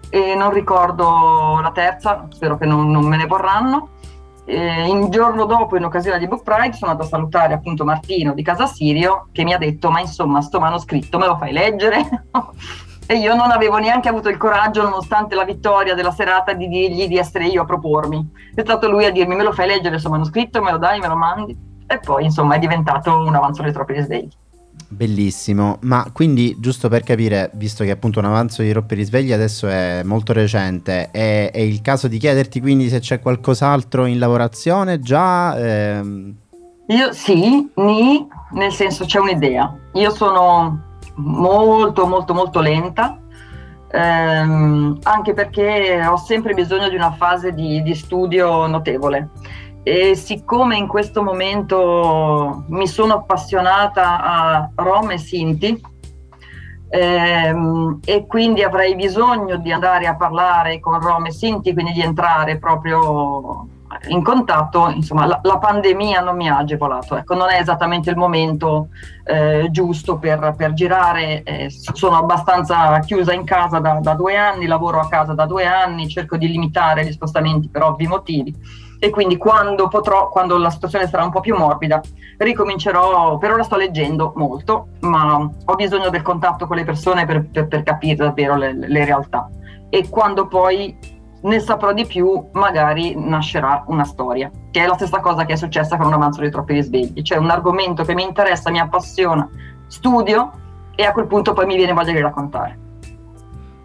e 0.08 0.36
non 0.36 0.52
ricordo 0.52 1.58
la 1.60 1.72
terza, 1.72 2.28
spero 2.30 2.56
che 2.56 2.64
non, 2.64 2.88
non 2.88 3.04
me 3.04 3.16
ne 3.16 3.26
vorranno 3.26 3.88
il 4.48 5.08
giorno 5.08 5.44
dopo, 5.44 5.76
in 5.76 5.84
occasione 5.84 6.18
di 6.18 6.28
Book 6.28 6.44
Pride, 6.44 6.74
sono 6.74 6.92
andata 6.92 7.08
a 7.08 7.10
salutare 7.10 7.54
appunto 7.54 7.84
Martino 7.84 8.32
di 8.32 8.42
Casa 8.42 8.66
Sirio 8.66 9.28
che 9.32 9.42
mi 9.42 9.52
ha 9.52 9.58
detto: 9.58 9.90
Ma 9.90 10.00
insomma, 10.00 10.40
sto 10.40 10.60
manoscritto 10.60 11.18
me 11.18 11.26
lo 11.26 11.36
fai 11.36 11.52
leggere? 11.52 12.26
e 13.06 13.14
io 13.16 13.34
non 13.34 13.50
avevo 13.50 13.78
neanche 13.78 14.08
avuto 14.08 14.28
il 14.28 14.36
coraggio, 14.36 14.82
nonostante 14.82 15.34
la 15.34 15.44
vittoria 15.44 15.94
della 15.94 16.12
serata, 16.12 16.52
di 16.52 16.68
dirgli 16.68 17.08
di 17.08 17.18
essere 17.18 17.46
io 17.46 17.62
a 17.62 17.64
propormi. 17.64 18.30
È 18.54 18.60
stato 18.60 18.88
lui 18.88 19.04
a 19.04 19.10
dirmi: 19.10 19.34
Me 19.34 19.42
lo 19.42 19.52
fai 19.52 19.66
leggere 19.66 19.90
questo 19.90 20.10
manoscritto, 20.10 20.62
me 20.62 20.70
lo 20.70 20.78
dai, 20.78 21.00
me 21.00 21.08
lo 21.08 21.16
mandi. 21.16 21.65
E 21.86 21.98
poi, 22.00 22.24
insomma, 22.24 22.56
è 22.56 22.58
diventato 22.58 23.16
un 23.16 23.34
avanzo 23.34 23.62
dei 23.62 23.72
troppi 23.72 23.92
risvegli. 23.92 24.30
Bellissimo, 24.88 25.78
ma 25.82 26.08
quindi 26.12 26.56
giusto 26.60 26.88
per 26.88 27.02
capire, 27.02 27.50
visto 27.54 27.82
che 27.82 27.90
appunto 27.90 28.20
un 28.20 28.26
avanzo 28.26 28.62
di 28.62 28.70
Roppi 28.70 28.94
Risvegli 28.94 29.32
adesso 29.32 29.66
è 29.66 30.02
molto 30.04 30.32
recente, 30.32 31.10
è, 31.10 31.50
è, 31.50 31.58
il 31.58 31.80
caso 31.80 32.06
di 32.06 32.18
chiederti 32.18 32.60
quindi 32.60 32.88
se 32.88 33.00
c'è 33.00 33.18
qualcos'altro 33.18 34.06
in 34.06 34.20
lavorazione 34.20 35.00
già? 35.00 35.56
Ehm... 35.58 36.36
Io 36.88 37.12
sì, 37.12 37.68
ni, 37.74 38.28
nel 38.52 38.72
senso 38.72 39.06
c'è 39.06 39.18
un'idea. 39.18 39.76
Io 39.94 40.10
sono 40.10 40.98
molto 41.16 42.06
molto 42.06 42.32
molto 42.32 42.60
lenta, 42.60 43.18
ehm, 43.90 44.98
anche 45.02 45.32
perché 45.32 46.06
ho 46.06 46.16
sempre 46.16 46.54
bisogno 46.54 46.88
di 46.88 46.94
una 46.94 47.10
fase 47.12 47.52
di, 47.52 47.82
di 47.82 47.94
studio 47.94 48.68
notevole 48.68 49.30
e 49.88 50.16
siccome 50.16 50.76
in 50.76 50.88
questo 50.88 51.22
momento 51.22 52.64
mi 52.70 52.88
sono 52.88 53.14
appassionata 53.14 54.20
a 54.20 54.70
Rom 54.74 55.12
e 55.12 55.18
Sinti 55.18 55.80
ehm, 56.88 58.00
e 58.04 58.26
quindi 58.26 58.64
avrei 58.64 58.96
bisogno 58.96 59.58
di 59.58 59.70
andare 59.70 60.08
a 60.08 60.16
parlare 60.16 60.80
con 60.80 61.00
Rom 61.00 61.26
e 61.26 61.30
Sinti, 61.30 61.72
quindi 61.72 61.92
di 61.92 62.00
entrare 62.00 62.58
proprio 62.58 63.68
in 64.08 64.24
contatto, 64.24 64.88
insomma 64.88 65.24
la, 65.24 65.38
la 65.40 65.58
pandemia 65.58 66.20
non 66.20 66.34
mi 66.34 66.48
ha 66.48 66.56
agevolato, 66.56 67.16
ecco, 67.16 67.36
non 67.36 67.48
è 67.50 67.60
esattamente 67.60 68.10
il 68.10 68.16
momento 68.16 68.88
eh, 69.22 69.68
giusto 69.70 70.18
per, 70.18 70.54
per 70.56 70.72
girare, 70.72 71.44
eh, 71.44 71.70
sono 71.70 72.16
abbastanza 72.16 72.98
chiusa 72.98 73.32
in 73.32 73.44
casa 73.44 73.78
da, 73.78 74.00
da 74.02 74.14
due 74.14 74.34
anni, 74.36 74.66
lavoro 74.66 74.98
a 74.98 75.06
casa 75.06 75.32
da 75.32 75.46
due 75.46 75.64
anni, 75.64 76.08
cerco 76.08 76.36
di 76.36 76.48
limitare 76.48 77.06
gli 77.06 77.12
spostamenti 77.12 77.68
per 77.68 77.84
ovvi 77.84 78.08
motivi 78.08 78.84
e 78.98 79.10
quindi 79.10 79.36
quando 79.36 79.88
potrò, 79.88 80.28
quando 80.28 80.56
la 80.56 80.70
situazione 80.70 81.06
sarà 81.06 81.24
un 81.24 81.30
po' 81.30 81.40
più 81.40 81.56
morbida, 81.56 82.00
ricomincerò, 82.38 83.38
per 83.38 83.52
ora 83.52 83.62
sto 83.62 83.76
leggendo 83.76 84.32
molto, 84.36 84.88
ma 85.00 85.36
ho 85.36 85.74
bisogno 85.74 86.08
del 86.10 86.22
contatto 86.22 86.66
con 86.66 86.76
le 86.76 86.84
persone 86.84 87.26
per, 87.26 87.46
per, 87.50 87.68
per 87.68 87.82
capire 87.82 88.16
davvero 88.16 88.56
le, 88.56 88.72
le 88.72 89.04
realtà. 89.04 89.48
E 89.88 90.08
quando 90.08 90.46
poi 90.46 91.14
ne 91.42 91.60
saprò 91.60 91.92
di 91.92 92.06
più, 92.06 92.48
magari 92.52 93.14
nascerà 93.16 93.84
una 93.88 94.04
storia, 94.04 94.50
che 94.70 94.82
è 94.82 94.86
la 94.86 94.94
stessa 94.94 95.20
cosa 95.20 95.44
che 95.44 95.52
è 95.52 95.56
successa 95.56 95.96
con 95.96 96.06
un 96.06 96.14
avanzo 96.14 96.40
di 96.40 96.50
troppi 96.50 96.74
risvegli, 96.74 97.22
cioè 97.22 97.38
un 97.38 97.50
argomento 97.50 98.02
che 98.02 98.14
mi 98.14 98.22
interessa, 98.22 98.70
mi 98.70 98.80
appassiona, 98.80 99.48
studio 99.86 100.52
e 100.96 101.04
a 101.04 101.12
quel 101.12 101.26
punto 101.26 101.52
poi 101.52 101.66
mi 101.66 101.76
viene 101.76 101.92
voglia 101.92 102.12
di 102.12 102.20
raccontare. 102.20 102.78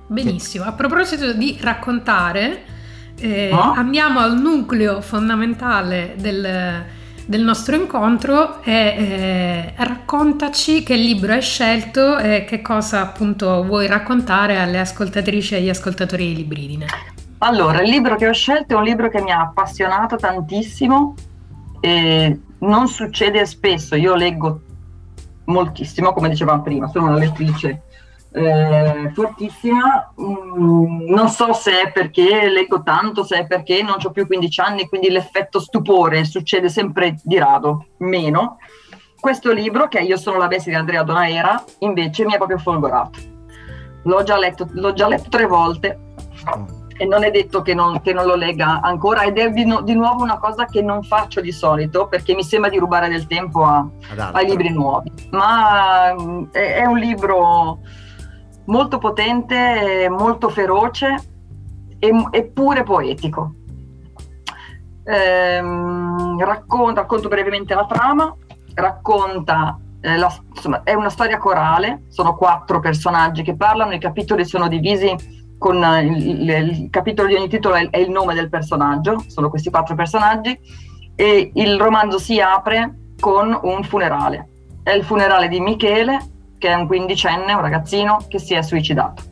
Benissimo, 0.08 0.66
a 0.66 0.74
proposito 0.74 1.34
di 1.34 1.58
raccontare, 1.62 2.64
eh, 3.22 3.50
no? 3.52 3.74
andiamo 3.74 4.20
al 4.20 4.40
nucleo 4.40 5.02
fondamentale 5.02 6.16
del, 6.18 6.84
del 7.26 7.42
nostro 7.42 7.76
incontro 7.76 8.62
e 8.64 8.74
eh, 8.74 9.74
raccontaci 9.78 10.84
che 10.84 10.96
libro 10.96 11.34
hai 11.34 11.42
scelto 11.42 12.18
e 12.18 12.46
che 12.46 12.62
cosa 12.62 13.02
appunto 13.02 13.64
vuoi 13.64 13.88
raccontare 13.88 14.60
alle 14.60 14.80
ascoltatrici 14.80 15.54
e 15.54 15.58
agli 15.58 15.70
ascoltatori 15.70 16.28
di 16.28 16.36
Libridine. 16.36 16.86
Allora, 17.40 17.82
il 17.82 17.90
libro 17.90 18.16
che 18.16 18.28
ho 18.28 18.34
scelto 18.34 18.74
è 18.74 18.78
un 18.78 18.84
libro 18.84 19.10
che 19.10 19.22
mi 19.22 19.32
ha 19.32 19.42
appassionato 19.42 20.16
tantissimo 20.16 21.16
e 21.80 22.40
non 22.60 22.88
succede 22.88 23.46
spesso, 23.46 23.96
io 23.96 24.14
leggo 24.16 24.62
moltissimo, 25.46 26.14
come 26.14 26.30
dicevamo 26.30 26.62
prima, 26.62 26.88
sono 26.88 27.08
una 27.08 27.18
lettrice 27.18 27.82
eh, 28.34 29.12
fortissima. 29.14 30.14
Mm, 30.20 31.10
non 31.10 31.30
so 31.30 31.54
se 31.54 31.82
è 31.82 31.92
perché 31.92 32.50
leggo 32.50 32.82
tanto, 32.82 33.24
se 33.24 33.40
è 33.40 33.48
perché 33.48 33.82
non 33.82 33.98
ho 34.04 34.12
più 34.12 34.26
15 34.26 34.62
anni, 34.62 34.88
quindi 34.88 35.10
l'effetto 35.10 35.60
stupore 35.60 36.24
succede 36.26 36.70
sempre 36.70 37.18
di 37.24 37.38
rado, 37.38 37.88
meno. 37.98 38.58
Questo 39.20 39.52
libro, 39.52 39.88
che 39.88 40.00
Io 40.00 40.18
sono 40.18 40.38
la 40.38 40.48
bestia 40.48 40.72
di 40.72 40.78
Andrea 40.78 41.04
Donaera, 41.04 41.64
invece 41.80 42.26
mi 42.26 42.34
ha 42.34 42.38
proprio 42.38 42.58
folgorato. 42.58 43.20
L'ho 44.04 44.24
già 44.24 44.38
letto, 44.38 44.68
l'ho 44.72 44.94
già 44.94 45.08
letto 45.08 45.30
tre 45.30 45.46
volte 45.46 46.00
e 46.98 47.06
non 47.06 47.24
è 47.24 47.32
detto 47.32 47.62
che 47.62 47.74
non, 47.74 48.02
che 48.02 48.14
non 48.14 48.26
lo 48.26 48.36
legga 48.36 48.80
ancora 48.82 49.24
ed 49.24 49.38
è 49.38 49.50
di, 49.50 49.66
no, 49.66 49.82
di, 49.82 49.94
nuovo 49.94 50.22
una 50.22 50.38
cosa 50.38 50.66
che 50.66 50.84
non 50.84 51.02
faccio 51.02 51.42
di 51.42 51.52
solito 51.52 52.08
perché 52.08 52.36
mi 52.36 52.44
sembra 52.44 52.70
di 52.70 52.78
rubare 52.78 53.10
del 53.10 53.26
tempo 53.26 53.64
a, 53.64 53.88
ai 54.34 54.46
libri 54.46 54.70
nuovi. 54.70 55.12
Ma 55.32 56.14
mm, 56.14 56.44
è, 56.52 56.76
è 56.76 56.86
un 56.86 56.98
libro 56.98 57.80
molto 58.66 58.98
potente, 58.98 60.08
molto 60.10 60.50
feroce 60.50 61.16
eppure 62.00 62.84
poetico. 62.84 63.54
Ehm, 65.04 66.44
racconta, 66.44 67.02
racconto 67.02 67.28
brevemente 67.28 67.74
la 67.74 67.86
trama, 67.86 68.36
racconta, 68.74 69.80
eh, 70.02 70.18
la, 70.18 70.34
insomma, 70.54 70.84
è 70.84 70.94
una 70.94 71.10
storia 71.10 71.38
corale, 71.38 72.04
sono 72.08 72.36
quattro 72.36 72.80
personaggi 72.80 73.44
che 73.44 73.56
parlano, 73.56 73.94
i 73.94 74.00
capitoli 74.00 74.46
sono 74.46 74.68
divisi 74.68 75.16
con 75.58 75.84
eh, 75.84 76.06
il, 76.06 76.42
il, 76.42 76.50
il 76.50 76.90
capitolo 76.90 77.28
di 77.28 77.36
ogni 77.36 77.50
titolo 77.50 77.76
è, 77.76 77.90
è 77.90 77.98
il 77.98 78.10
nome 78.10 78.34
del 78.34 78.50
personaggio, 78.50 79.24
sono 79.28 79.50
questi 79.50 79.70
quattro 79.70 79.96
personaggi 79.96 80.58
e 81.16 81.52
il 81.54 81.80
romanzo 81.80 82.18
si 82.18 82.40
apre 82.40 83.14
con 83.20 83.58
un 83.62 83.84
funerale. 83.84 84.48
È 84.84 84.92
il 84.92 85.04
funerale 85.04 85.48
di 85.48 85.60
Michele, 85.60 86.20
che 86.62 86.70
è 86.70 86.76
un 86.76 86.86
quindicenne, 86.86 87.54
un 87.54 87.62
ragazzino 87.62 88.20
che 88.28 88.38
si 88.38 88.54
è 88.54 88.62
suicidato. 88.62 89.24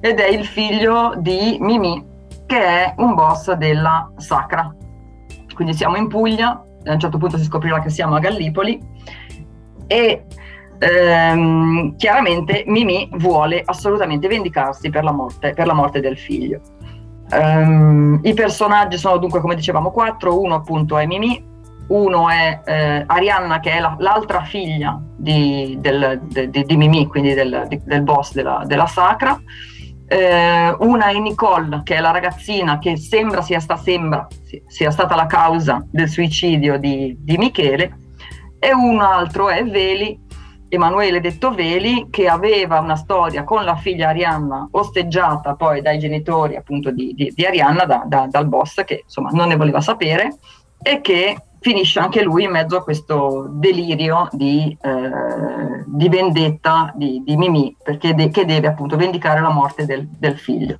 Ed 0.00 0.18
è 0.18 0.28
il 0.28 0.46
figlio 0.46 1.12
di 1.18 1.58
Mimì, 1.60 2.02
che 2.46 2.58
è 2.58 2.94
un 2.96 3.12
boss 3.12 3.52
della 3.52 4.10
Sacra. 4.16 4.74
Quindi 5.54 5.74
siamo 5.74 5.96
in 5.96 6.08
Puglia, 6.08 6.48
a 6.84 6.92
un 6.92 6.98
certo 6.98 7.18
punto 7.18 7.36
si 7.36 7.44
scoprirà 7.44 7.80
che 7.80 7.90
siamo 7.90 8.14
a 8.14 8.20
Gallipoli 8.20 8.80
e 9.86 10.24
ehm, 10.78 11.94
chiaramente 11.96 12.64
Mimì 12.66 13.10
vuole 13.16 13.62
assolutamente 13.62 14.26
vendicarsi 14.26 14.88
per 14.88 15.04
la 15.04 15.12
morte, 15.12 15.52
per 15.52 15.66
la 15.66 15.74
morte 15.74 16.00
del 16.00 16.16
figlio. 16.16 16.60
Um, 17.32 18.18
I 18.22 18.32
personaggi 18.32 18.96
sono 18.96 19.18
dunque, 19.18 19.40
come 19.40 19.54
dicevamo, 19.54 19.90
quattro. 19.90 20.40
Uno 20.40 20.54
appunto 20.54 20.96
è 20.96 21.04
Mimì, 21.04 21.51
uno 21.88 22.28
è 22.28 22.60
eh, 22.64 23.04
Arianna, 23.06 23.60
che 23.60 23.72
è 23.72 23.80
la, 23.80 23.96
l'altra 23.98 24.42
figlia 24.42 25.00
di, 25.16 25.76
del, 25.80 26.20
de, 26.24 26.48
di, 26.48 26.64
di 26.64 26.76
Mimì, 26.76 27.06
quindi 27.06 27.34
del, 27.34 27.66
di, 27.68 27.80
del 27.84 28.02
boss 28.02 28.32
della, 28.32 28.62
della 28.64 28.86
Sacra. 28.86 29.38
Eh, 30.06 30.76
una 30.80 31.06
è 31.06 31.18
Nicole, 31.18 31.80
che 31.84 31.96
è 31.96 32.00
la 32.00 32.10
ragazzina 32.10 32.78
che 32.78 32.96
sembra 32.96 33.40
sia, 33.40 33.60
sta, 33.60 33.76
sembra 33.76 34.26
sia 34.66 34.90
stata 34.90 35.14
la 35.14 35.26
causa 35.26 35.84
del 35.90 36.08
suicidio 36.08 36.78
di, 36.78 37.16
di 37.18 37.36
Michele. 37.38 37.96
E 38.58 38.72
un 38.72 39.00
altro 39.00 39.48
è 39.48 39.64
Veli, 39.64 40.20
Emanuele 40.68 41.20
detto 41.20 41.52
Veli, 41.52 42.06
che 42.10 42.28
aveva 42.28 42.78
una 42.80 42.96
storia 42.96 43.44
con 43.44 43.64
la 43.64 43.76
figlia 43.76 44.08
Arianna, 44.08 44.68
osteggiata 44.70 45.54
poi 45.54 45.82
dai 45.82 45.98
genitori 45.98 46.56
appunto 46.56 46.90
di, 46.90 47.12
di, 47.14 47.32
di 47.34 47.44
Arianna, 47.44 47.84
da, 47.84 48.04
da, 48.06 48.26
dal 48.30 48.46
boss, 48.46 48.82
che 48.84 49.02
insomma 49.04 49.30
non 49.32 49.48
ne 49.48 49.56
voleva 49.56 49.80
sapere, 49.80 50.36
e 50.80 51.00
che 51.00 51.36
finisce 51.62 52.00
anche 52.00 52.22
lui 52.22 52.44
in 52.44 52.50
mezzo 52.50 52.76
a 52.76 52.82
questo 52.82 53.46
delirio 53.48 54.28
di, 54.32 54.76
eh, 54.80 55.84
di 55.86 56.08
vendetta 56.08 56.92
di, 56.94 57.22
di 57.24 57.36
Mimì, 57.36 57.74
de- 57.84 58.28
che 58.28 58.44
deve 58.44 58.66
appunto 58.66 58.96
vendicare 58.96 59.40
la 59.40 59.50
morte 59.50 59.86
del, 59.86 60.06
del, 60.08 60.36
figlio. 60.36 60.76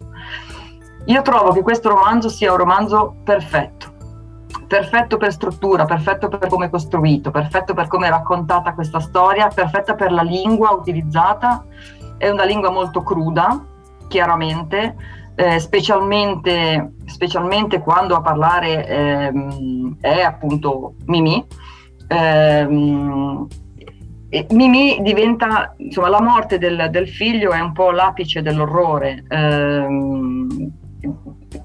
Io 1.06 1.22
trovo 1.22 1.52
che 1.52 1.62
questo 1.62 1.88
romanzo 1.88 2.28
sia 2.28 2.50
un 2.50 2.58
romanzo 2.58 3.14
perfetto, 3.22 3.92
perfetto 4.66 5.18
per 5.18 5.32
struttura, 5.32 5.84
perfetto 5.84 6.28
per 6.28 6.48
come 6.48 6.66
è 6.66 6.70
costruito, 6.70 7.30
perfetto 7.30 7.74
per 7.74 7.86
come 7.86 8.08
è 8.08 8.10
raccontata 8.10 8.74
questa 8.74 8.98
storia, 8.98 9.48
perfetta 9.48 9.94
per 9.94 10.10
la 10.10 10.22
lingua 10.22 10.72
utilizzata. 10.72 11.64
È 12.18 12.28
una 12.28 12.44
lingua 12.44 12.70
molto 12.70 13.02
cruda, 13.02 13.64
chiaramente, 14.08 14.96
eh, 15.34 15.58
specialmente, 15.58 16.94
specialmente, 17.06 17.80
quando 17.80 18.14
a 18.14 18.20
parlare 18.20 18.86
ehm, 18.86 19.96
è 20.00 20.20
appunto 20.20 20.94
Mimì. 21.06 21.44
Ehm, 22.08 23.46
Mimì 24.50 24.98
diventa, 25.02 25.74
insomma, 25.76 26.08
la 26.08 26.22
morte 26.22 26.58
del, 26.58 26.88
del, 26.90 27.08
figlio 27.08 27.52
è 27.52 27.60
un 27.60 27.72
po' 27.72 27.90
l'apice 27.90 28.40
dell'orrore. 28.40 29.24
Ehm, 29.28 30.72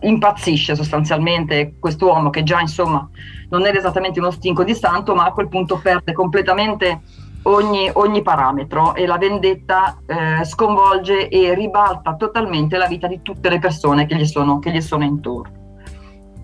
impazzisce 0.02 0.76
sostanzialmente 0.76 1.76
quest'uomo 1.80 2.30
che 2.30 2.44
già 2.44 2.60
insomma 2.60 3.08
non 3.50 3.66
era 3.66 3.78
esattamente 3.78 4.20
uno 4.20 4.32
stinco 4.32 4.64
di 4.64 4.74
santo, 4.74 5.16
ma 5.16 5.26
a 5.26 5.32
quel 5.32 5.48
punto 5.48 5.80
perde 5.80 6.12
completamente 6.12 7.02
ogni, 7.48 7.90
ogni 7.94 8.22
parametro 8.22 8.94
e 8.96 9.06
la 9.06 9.18
vendetta 9.18 9.98
eh, 10.06 10.44
sconvolge 10.44 11.30
e 11.30 11.54
ribalta 11.54 12.16
totalmente 12.16 12.78
la 12.78 12.88
vita 12.88 13.08
di 13.08 13.22
tutte 13.22 13.50
le 13.50 13.60
persone 13.60 14.06
che 14.06 14.16
gli 14.16 14.26
sono, 14.26 14.60
che 14.60 14.72
gli 14.72 14.82
sono 14.82 15.04
intorno. 15.04 15.56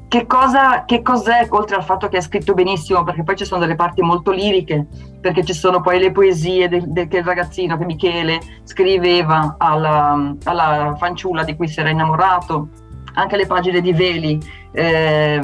Che, 0.08 0.28
cosa, 0.28 0.86
che 0.86 1.02
cos'è, 1.02 1.48
oltre 1.50 1.76
al 1.76 1.84
fatto 1.84 2.08
che 2.08 2.18
è 2.18 2.22
scritto 2.22 2.54
benissimo, 2.54 3.04
perché 3.04 3.24
poi 3.24 3.36
ci 3.36 3.46
sono 3.46 3.62
delle 3.62 3.76
parti 3.76 4.04
molto 4.04 4.30
liriche, 4.30 4.86
perché 5.20 5.44
ci 5.44 5.54
sono 5.54 5.82
poi 5.82 5.98
le 5.98 6.12
poesie 6.12 6.70
del, 6.70 6.88
del 6.92 7.08
il 7.10 7.24
ragazzino, 7.24 7.78
che 7.78 7.86
Michele 7.86 8.40
scriveva 8.64 9.56
alla, 9.58 10.36
alla 10.44 10.96
fanciulla 11.00 11.44
di 11.44 11.56
cui 11.56 11.68
si 11.68 11.80
era 11.80 11.90
innamorato, 11.90 12.68
anche 13.16 13.38
le 13.38 13.48
pagine 13.48 13.82
di 13.82 13.92
Veli 13.92 14.40
eh, 14.72 15.42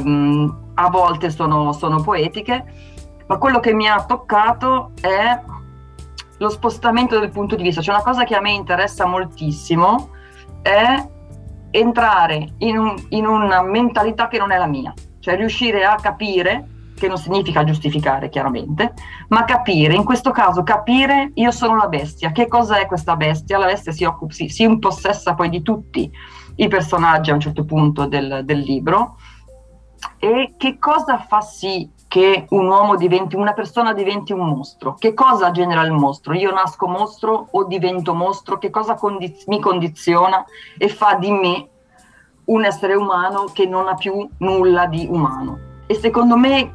a 0.75 0.89
volte 0.89 1.31
sono, 1.31 1.73
sono 1.73 2.01
poetiche, 2.01 2.63
ma 3.29 3.37
quello 3.37 3.59
che 3.59 3.73
mi 3.73 3.87
ha 3.87 4.03
toccato 4.05 4.91
è 4.99 5.39
lo 6.39 6.49
spostamento 6.49 7.19
del 7.19 7.29
punto 7.29 7.55
di 7.55 7.61
vista. 7.61 7.79
Cioè 7.79 7.93
una 7.93 8.03
cosa 8.03 8.23
che 8.23 8.35
a 8.35 8.41
me 8.41 8.51
interessa 8.51 9.05
moltissimo 9.05 10.09
è 10.63 11.07
entrare 11.69 12.55
in, 12.57 12.77
un, 12.77 12.95
in, 13.09 13.27
una 13.27 13.61
mentalità 13.61 14.27
che 14.27 14.39
non 14.39 14.51
è 14.51 14.57
la 14.57 14.65
mia, 14.65 14.91
cioè 15.19 15.35
riuscire 15.35 15.85
a 15.85 15.95
capire, 15.95 16.67
che 16.95 17.07
non 17.07 17.19
significa 17.19 17.63
giustificare 17.63 18.29
chiaramente, 18.29 18.93
ma 19.27 19.45
capire, 19.45 19.93
in 19.93 20.03
questo 20.03 20.31
caso 20.31 20.63
capire 20.63 21.31
io 21.35 21.51
sono 21.51 21.75
la 21.75 21.87
bestia, 21.87 22.31
che 22.31 22.47
cosa 22.47 22.79
è 22.79 22.87
questa 22.87 23.15
bestia? 23.15 23.59
La 23.59 23.67
bestia 23.67 23.91
si, 23.91 24.05
occupa, 24.05 24.33
si, 24.33 24.49
si 24.49 24.63
impossessa 24.63 25.35
poi 25.35 25.49
di 25.49 25.61
tutti 25.61 26.11
i 26.55 26.67
personaggi 26.67 27.29
a 27.29 27.35
un 27.35 27.39
certo 27.39 27.63
punto 27.63 28.07
del, 28.07 28.41
del 28.43 28.59
libro 28.59 29.17
e 30.17 30.55
che 30.57 30.79
cosa 30.79 31.19
fa 31.19 31.41
sì 31.41 31.97
che 32.09 32.47
un 32.49 32.67
uomo 32.67 32.95
diventi, 32.95 33.35
una 33.35 33.53
persona 33.53 33.93
diventi 33.93 34.33
un 34.33 34.47
mostro. 34.47 34.95
Che 34.95 35.13
cosa 35.13 35.51
genera 35.51 35.83
il 35.83 35.91
mostro? 35.91 36.33
Io 36.33 36.51
nasco 36.51 36.87
mostro 36.87 37.49
o 37.51 37.65
divento 37.65 38.15
mostro? 38.15 38.57
Che 38.57 38.71
cosa 38.71 38.95
condiz- 38.95 39.45
mi 39.45 39.61
condiziona 39.61 40.43
e 40.77 40.89
fa 40.89 41.13
di 41.13 41.31
me 41.31 41.69
un 42.45 42.65
essere 42.65 42.95
umano 42.95 43.45
che 43.53 43.67
non 43.67 43.87
ha 43.87 43.93
più 43.93 44.27
nulla 44.39 44.87
di 44.87 45.07
umano? 45.07 45.59
E 45.85 45.93
secondo 45.93 46.35
me, 46.35 46.73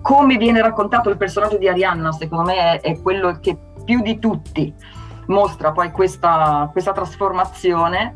come 0.00 0.38
viene 0.38 0.62
raccontato 0.62 1.10
il 1.10 1.18
personaggio 1.18 1.58
di 1.58 1.68
Arianna, 1.68 2.12
secondo 2.12 2.44
me 2.44 2.80
è, 2.80 2.80
è 2.80 3.02
quello 3.02 3.38
che 3.38 3.58
più 3.84 4.00
di 4.00 4.18
tutti 4.18 4.74
mostra 5.26 5.72
poi 5.72 5.90
questa, 5.90 6.68
questa 6.72 6.92
trasformazione 6.92 8.14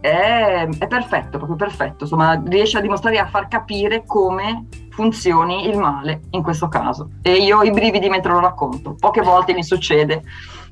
è, 0.00 0.68
è, 0.78 0.86
perfetto, 0.86 1.38
proprio 1.38 1.56
perfetto, 1.56 2.04
insomma 2.04 2.40
riesce 2.46 2.78
a 2.78 2.80
dimostrare 2.80 3.18
a 3.18 3.26
far 3.26 3.48
capire 3.48 4.04
come 4.06 4.66
funzioni 4.94 5.68
il 5.68 5.76
male 5.76 6.22
in 6.30 6.42
questo 6.42 6.68
caso. 6.68 7.10
E 7.22 7.34
io 7.34 7.58
ho 7.58 7.62
i 7.62 7.70
brividi 7.70 8.08
mentre 8.08 8.32
lo 8.32 8.40
racconto, 8.40 8.94
poche 8.98 9.20
volte 9.20 9.52
mi 9.52 9.64
succede 9.64 10.22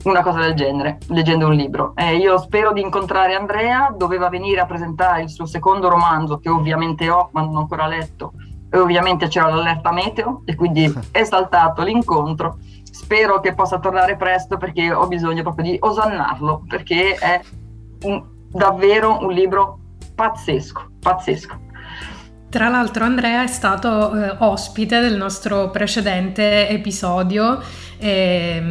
una 0.04 0.22
cosa 0.22 0.40
del 0.40 0.54
genere 0.54 0.98
leggendo 1.08 1.46
un 1.46 1.54
libro. 1.54 1.92
Eh, 1.96 2.16
io 2.16 2.38
spero 2.38 2.72
di 2.72 2.80
incontrare 2.80 3.34
Andrea, 3.34 3.92
doveva 3.96 4.28
venire 4.28 4.60
a 4.60 4.66
presentare 4.66 5.22
il 5.22 5.30
suo 5.30 5.46
secondo 5.46 5.88
romanzo 5.88 6.38
che 6.38 6.48
ovviamente 6.48 7.08
ho, 7.10 7.28
ma 7.32 7.42
non 7.42 7.56
ho 7.56 7.60
ancora 7.60 7.86
letto, 7.86 8.32
e 8.70 8.78
ovviamente 8.78 9.28
c'era 9.28 9.50
l'allerta 9.50 9.92
meteo 9.92 10.42
e 10.44 10.54
quindi 10.54 10.92
è 11.10 11.24
saltato 11.24 11.82
l'incontro. 11.82 12.58
Spero 12.90 13.40
che 13.40 13.54
possa 13.54 13.78
tornare 13.78 14.16
presto 14.16 14.56
perché 14.56 14.92
ho 14.92 15.06
bisogno 15.06 15.42
proprio 15.42 15.70
di 15.70 15.76
osannarlo, 15.80 16.64
perché 16.68 17.14
è 17.14 17.40
un, 18.04 18.22
davvero 18.50 19.18
un 19.20 19.32
libro 19.32 19.78
pazzesco, 20.14 20.90
pazzesco. 21.00 21.70
Tra 22.52 22.68
l'altro 22.68 23.04
Andrea 23.06 23.42
è 23.44 23.46
stato 23.46 24.14
eh, 24.14 24.34
ospite 24.40 25.00
del 25.00 25.16
nostro 25.16 25.70
precedente 25.70 26.68
episodio, 26.68 27.58
eh, 27.96 28.62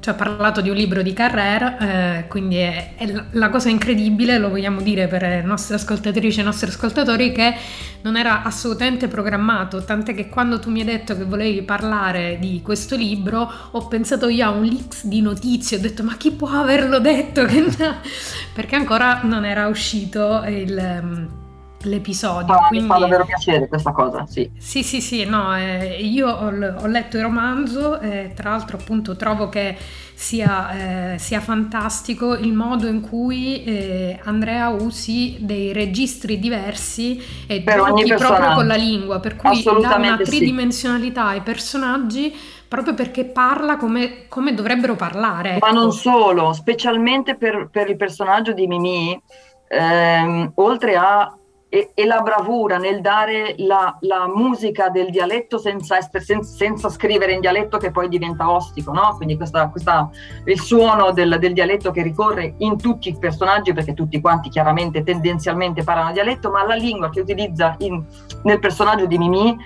ci 0.00 0.08
ha 0.08 0.14
parlato 0.14 0.60
di 0.60 0.68
un 0.68 0.74
libro 0.74 1.00
di 1.00 1.12
Carrère, 1.12 1.76
eh, 1.78 2.26
quindi 2.26 2.56
è, 2.56 2.94
è, 2.96 3.24
la 3.30 3.48
cosa 3.48 3.68
incredibile, 3.68 4.36
lo 4.38 4.48
vogliamo 4.48 4.80
dire 4.80 5.06
per 5.06 5.22
le 5.22 5.42
nostre 5.42 5.76
ascoltatrici 5.76 6.40
e 6.40 6.42
i 6.42 6.44
nostri 6.44 6.70
ascoltatori, 6.70 7.30
che 7.30 7.54
non 8.02 8.16
era 8.16 8.42
assolutamente 8.42 9.06
programmato, 9.06 9.84
tant'è 9.84 10.12
che 10.12 10.28
quando 10.28 10.58
tu 10.58 10.68
mi 10.68 10.80
hai 10.80 10.86
detto 10.86 11.16
che 11.16 11.22
volevi 11.22 11.62
parlare 11.62 12.36
di 12.40 12.60
questo 12.64 12.96
libro 12.96 13.48
ho 13.70 13.86
pensato 13.86 14.28
io 14.28 14.44
a 14.44 14.50
un 14.50 14.64
leaks 14.64 15.04
di 15.06 15.20
notizie, 15.20 15.76
ho 15.76 15.80
detto 15.80 16.02
ma 16.02 16.16
chi 16.16 16.32
può 16.32 16.48
averlo 16.48 16.98
detto? 16.98 17.46
Perché 18.52 18.74
ancora 18.74 19.20
non 19.22 19.44
era 19.44 19.68
uscito 19.68 20.42
il 20.48 21.38
l'episodio. 21.82 22.54
Ah, 22.54 22.66
quindi... 22.68 22.86
Mi 22.86 22.92
fa 22.92 22.98
davvero 22.98 23.24
piacere 23.24 23.68
questa 23.68 23.92
cosa, 23.92 24.26
sì. 24.26 24.50
Sì, 24.58 24.82
sì, 24.82 25.00
sì, 25.00 25.24
no, 25.24 25.56
eh, 25.56 26.00
io 26.00 26.28
ho, 26.28 26.46
ho, 26.46 26.86
letto 26.86 27.16
il 27.16 27.22
romanzo 27.22 28.00
e 28.00 28.32
tra 28.34 28.50
l'altro 28.50 28.76
appunto 28.76 29.16
trovo 29.16 29.48
che 29.48 29.76
sia, 30.14 31.14
eh, 31.14 31.18
sia 31.18 31.40
fantastico 31.40 32.34
il 32.34 32.52
modo 32.52 32.86
in 32.86 33.00
cui 33.00 33.64
eh, 33.64 34.20
Andrea 34.24 34.68
usi 34.68 35.38
dei 35.40 35.72
registri 35.72 36.38
diversi 36.38 37.22
e 37.46 37.64
giochi 37.64 38.14
proprio 38.14 38.54
con 38.54 38.66
la 38.66 38.74
lingua, 38.74 39.18
per 39.20 39.36
cui 39.36 39.62
dà 39.62 39.96
una 39.96 40.18
tridimensionalità 40.18 41.28
sì. 41.28 41.34
ai 41.34 41.40
personaggi 41.40 42.34
proprio 42.68 42.94
perché 42.94 43.24
parla 43.24 43.76
come, 43.76 44.26
come 44.28 44.54
dovrebbero 44.54 44.94
parlare. 44.94 45.58
Ma 45.58 45.70
non 45.70 45.86
ecco. 45.86 45.90
solo, 45.90 46.52
specialmente 46.52 47.34
per, 47.34 47.68
per 47.68 47.90
il 47.90 47.96
personaggio 47.96 48.52
di 48.52 48.68
Mimi, 48.68 49.20
ehm, 49.66 50.52
oltre 50.54 50.94
a 50.94 51.34
e, 51.72 51.92
e, 51.94 52.04
la 52.04 52.20
bravura 52.20 52.78
nel 52.78 53.00
dare 53.00 53.54
la, 53.58 53.96
la 54.00 54.26
musica 54.26 54.88
del 54.88 55.08
dialetto 55.08 55.56
senza, 55.56 55.96
essere, 55.96 56.20
senza, 56.20 56.52
senza, 56.52 56.88
scrivere 56.88 57.32
in 57.32 57.40
dialetto 57.40 57.78
che 57.78 57.92
poi 57.92 58.08
diventa 58.08 58.50
ostico, 58.50 58.92
no? 58.92 59.14
quindi 59.16 59.36
questa, 59.36 59.68
questa, 59.68 60.10
il 60.46 60.60
suono 60.60 61.12
del, 61.12 61.38
del, 61.38 61.52
dialetto 61.52 61.92
che 61.92 62.02
ricorre 62.02 62.54
in 62.58 62.76
tutti 62.76 63.08
i 63.08 63.16
personaggi, 63.16 63.72
perché 63.72 63.94
tutti 63.94 64.20
quanti 64.20 64.48
chiaramente 64.48 65.04
tendenzialmente 65.04 65.84
parlano 65.84 66.10
dialetto, 66.10 66.50
ma 66.50 66.66
la 66.66 66.74
lingua 66.74 67.08
che 67.08 67.20
utilizza 67.20 67.76
in, 67.78 68.04
nel 68.42 68.58
personaggio 68.58 69.06
di 69.06 69.16
Mimì 69.16 69.56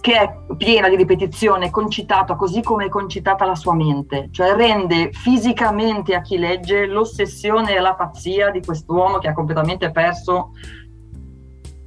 che 0.00 0.20
è 0.20 0.36
piena 0.58 0.90
di 0.90 0.96
ripetizione, 0.96 1.70
concitata 1.70 2.34
così 2.34 2.60
come 2.60 2.86
è 2.86 2.88
concitata 2.90 3.46
la 3.46 3.54
sua 3.54 3.72
mente, 3.74 4.28
cioè 4.32 4.54
rende 4.54 5.10
fisicamente 5.12 6.14
a 6.14 6.20
chi 6.20 6.36
legge 6.36 6.84
l'ossessione 6.84 7.74
e 7.74 7.80
la 7.80 7.94
pazzia 7.94 8.50
di 8.50 8.60
quest'uomo 8.60 9.16
che 9.16 9.28
ha 9.28 9.32
completamente 9.32 9.90
perso 9.92 10.50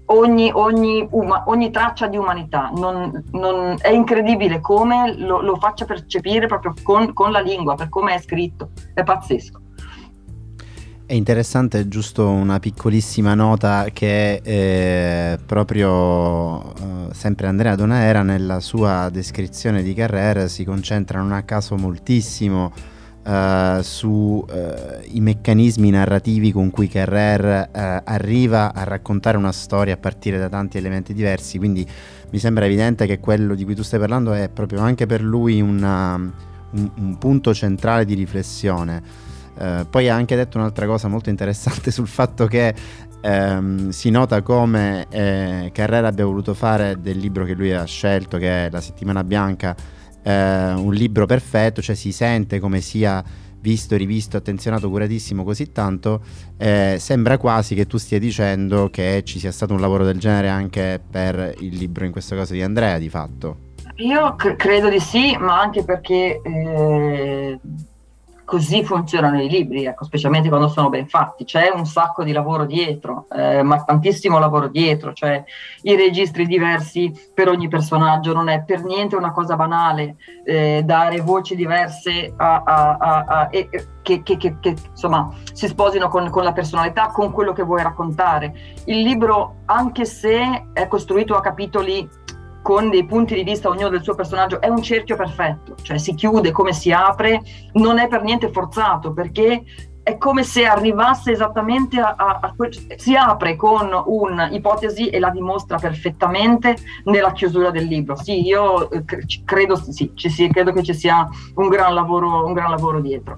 ogni, 0.08 0.52
ogni, 0.54 1.08
uma, 1.12 1.43
ogni 1.48 1.72
traccia 1.72 2.08
di 2.08 2.17
umanità. 2.17 2.72
Non, 2.76 3.24
non, 3.32 3.76
è 3.80 3.89
incredibile 3.89 4.60
come 4.60 5.15
lo, 5.17 5.41
lo 5.41 5.56
faccia 5.56 5.86
percepire 5.86 6.48
proprio 6.48 6.74
con, 6.84 7.13
con, 7.13 7.32
la 7.32 7.39
lingua, 7.39 7.76
per 7.76 7.89
come 7.89 8.15
è 8.15 8.20
scritto. 8.20 8.70
È 8.93 9.04
pazzesco. 9.04 9.62
È 11.06 11.13
interessante, 11.13 11.88
giusto 11.88 12.28
una 12.28 12.60
piccolissima 12.60 13.34
nota 13.34 13.88
che 13.93 14.41
eh, 14.43 15.39
proprio 15.46 16.74
eh, 16.74 17.13
sempre 17.13 17.48
Andrea 17.48 17.76
Donaera 17.76 18.24
nella 18.24 18.60
sua 18.60 19.08
descrizione 19.10 19.84
di 19.84 19.93
Carrera 19.93 20.50
si 20.50 20.65
concentra 20.65 21.20
non 21.20 21.32
a 21.32 21.43
caso 21.43 21.78
moltissimo 21.78 22.74
uh, 23.27 23.81
sui 23.81 24.43
uh, 24.47 25.21
meccanismi 25.21 25.89
narrativi 25.89 26.51
con 26.51 26.69
cui 26.69 26.87
Carrer 26.87 27.69
uh, 27.71 28.01
arriva 28.05 28.73
a 28.73 28.83
raccontare 28.83 29.37
una 29.37 29.51
storia 29.51 29.95
a 29.95 29.97
partire 29.97 30.37
da 30.37 30.49
tanti 30.49 30.77
elementi 30.77 31.13
diversi, 31.13 31.57
quindi 31.57 31.85
mi 32.29 32.39
sembra 32.39 32.65
evidente 32.65 33.05
che 33.05 33.19
quello 33.19 33.53
di 33.53 33.63
cui 33.65 33.75
tu 33.75 33.83
stai 33.83 33.99
parlando 33.99 34.33
è 34.33 34.49
proprio 34.49 34.79
anche 34.79 35.05
per 35.05 35.21
lui 35.21 35.61
una, 35.61 36.15
un, 36.15 36.91
un, 36.95 37.17
punto 37.17 37.53
centrale 37.53 38.05
di 38.05 38.13
riflessione. 38.13 39.01
poi 39.89 40.09
ha 40.09 40.15
anche 40.15 40.35
detto 40.35 40.57
un'altra 40.57 40.85
cosa 40.85 41.07
molto 41.07 41.29
interessante 41.29 41.89
sul 41.91 42.07
fatto 42.07 42.47
che 42.47 42.73
ehm, 43.21 43.89
si 43.89 44.09
nota 44.09 44.41
come 44.41 45.05
eh, 45.09 45.69
Carrera 45.73 46.07
abbia 46.07 46.25
voluto 46.25 46.53
fare 46.53 46.99
del 47.01 47.17
libro 47.17 47.45
che 47.45 47.53
lui 47.53 47.73
ha 47.73 47.83
scelto, 47.85 48.37
che 48.37 48.67
è 48.67 48.69
La 48.69 48.81
settimana 48.81 49.23
bianca, 49.23 49.75
eh, 50.23 50.73
un 50.73 50.93
libro 50.93 51.25
perfetto, 51.25 51.82
cioè 51.82 51.95
si 51.95 52.12
sente 52.12 52.60
come 52.60 52.82
sia 52.82 53.23
visto, 53.60 53.95
rivisto, 53.95 54.38
attenzionato, 54.38 54.89
curatissimo 54.89 55.43
così 55.43 55.71
tanto, 55.71 56.21
eh, 56.58 56.97
sembra 56.99 57.38
quasi 57.38 57.75
che 57.75 57.86
tu 57.86 57.97
stia 57.97 58.19
dicendo 58.19 58.89
che 58.89 59.23
ci 59.25 59.39
sia 59.39 59.51
stato 59.51 59.73
un 59.73 59.82
lavoro 59.82 60.06
del 60.06 60.19
genere 60.19 60.49
anche 60.49 61.01
per 61.10 61.56
il 61.60 61.75
libro, 61.75 62.06
in 62.06 62.12
questo 62.12 62.36
caso 62.36 62.53
di 62.53 62.62
Andrea, 62.62 62.97
di 62.97 63.10
fatto. 63.10 63.65
Io 63.97 64.36
cr- 64.36 64.56
credo 64.56 64.89
di 64.89 64.99
sì, 64.99 65.36
ma 65.38 65.60
anche 65.60 65.84
perché 65.84 66.39
eh, 66.43 67.60
così 68.47 68.81
funzionano 68.86 69.41
i 69.41 69.49
libri, 69.49 69.83
ecco, 69.83 70.05
specialmente 70.05 70.47
quando 70.47 70.69
sono 70.69 70.88
ben 70.88 71.05
fatti. 71.05 71.43
C'è 71.43 71.69
un 71.69 71.86
sacco 71.86 72.23
di 72.23 72.31
lavoro 72.31 72.63
dietro, 72.63 73.25
eh, 73.29 73.62
ma 73.62 73.83
tantissimo 73.83 74.39
lavoro 74.39 74.69
dietro, 74.69 75.12
cioè 75.12 75.43
i 75.81 75.97
registri 75.97 76.45
diversi 76.45 77.12
per 77.33 77.49
ogni 77.49 77.67
personaggio, 77.67 78.31
non 78.31 78.47
è 78.47 78.63
per 78.63 78.86
niente 78.86 79.17
una 79.17 79.33
cosa 79.33 79.57
banale 79.57 80.15
eh, 80.45 80.81
dare 80.86 81.19
voci 81.19 81.57
diverse 81.57 82.33
a, 82.38 82.63
a, 82.63 82.97
a, 83.27 83.47
e, 83.51 83.67
che, 84.01 84.23
che, 84.23 84.38
che, 84.38 84.55
che, 84.62 84.75
insomma 84.91 85.29
si 85.51 85.67
sposino 85.67 86.07
con, 86.07 86.29
con 86.29 86.45
la 86.45 86.53
personalità, 86.53 87.07
con 87.07 87.31
quello 87.31 87.51
che 87.51 87.63
vuoi 87.63 87.83
raccontare. 87.83 88.53
Il 88.86 89.01
libro, 89.01 89.57
anche 89.65 90.05
se 90.05 90.67
è 90.71 90.88
costruito 90.88 91.36
a 91.36 91.41
capitoli 91.41 92.10
con 92.67 92.89
dei 92.89 93.06
punti 93.06 93.34
di 93.34 93.43
vista 93.43 93.69
ognuno 93.69 93.88
del 93.88 94.03
suo 94.03 94.13
personaggio, 94.13 94.60
è 94.60 94.67
un 94.67 94.82
cerchio 94.82 95.15
perfetto, 95.15 95.75
cioè 95.84 95.97
si 95.97 96.13
chiude 96.15 96.51
come 96.51 96.73
si 96.73 96.91
apre, 96.91 97.41
non 97.75 97.97
è 97.97 98.10
per 98.10 98.23
niente 98.23 98.51
forzato 98.51 99.13
perché 99.13 99.63
è 100.03 100.17
come 100.17 100.43
se 100.43 100.65
arrivasse 100.65 101.32
esattamente 101.32 101.97
a, 101.97 102.15
a, 102.17 102.39
a 102.41 102.56
si 102.97 103.15
apre 103.15 103.56
con 103.56 103.89
un'ipotesi 104.06 105.08
e 105.08 105.17
la 105.17 105.30
dimostra 105.30 105.77
perfettamente 105.77 106.75
nella 107.06 107.32
chiusura 107.32 107.71
del 107.71 107.86
libro. 107.86 108.17
Sì, 108.17 108.45
io 108.45 108.91
eh, 108.91 109.06
credo, 109.45 109.77
sì, 109.77 110.12
ci, 110.13 110.49
credo 110.49 110.73
che 110.73 110.84
ci 110.84 110.93
sia 110.93 111.25
un 111.56 111.69
gran 111.69 111.93
lavoro, 111.93 112.45
un 112.45 112.51
gran 112.51 112.69
lavoro 112.69 112.99
dietro. 112.99 113.38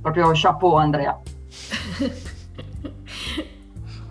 Proprio 0.00 0.30
chapeau 0.32 0.76
Andrea. 0.76 1.18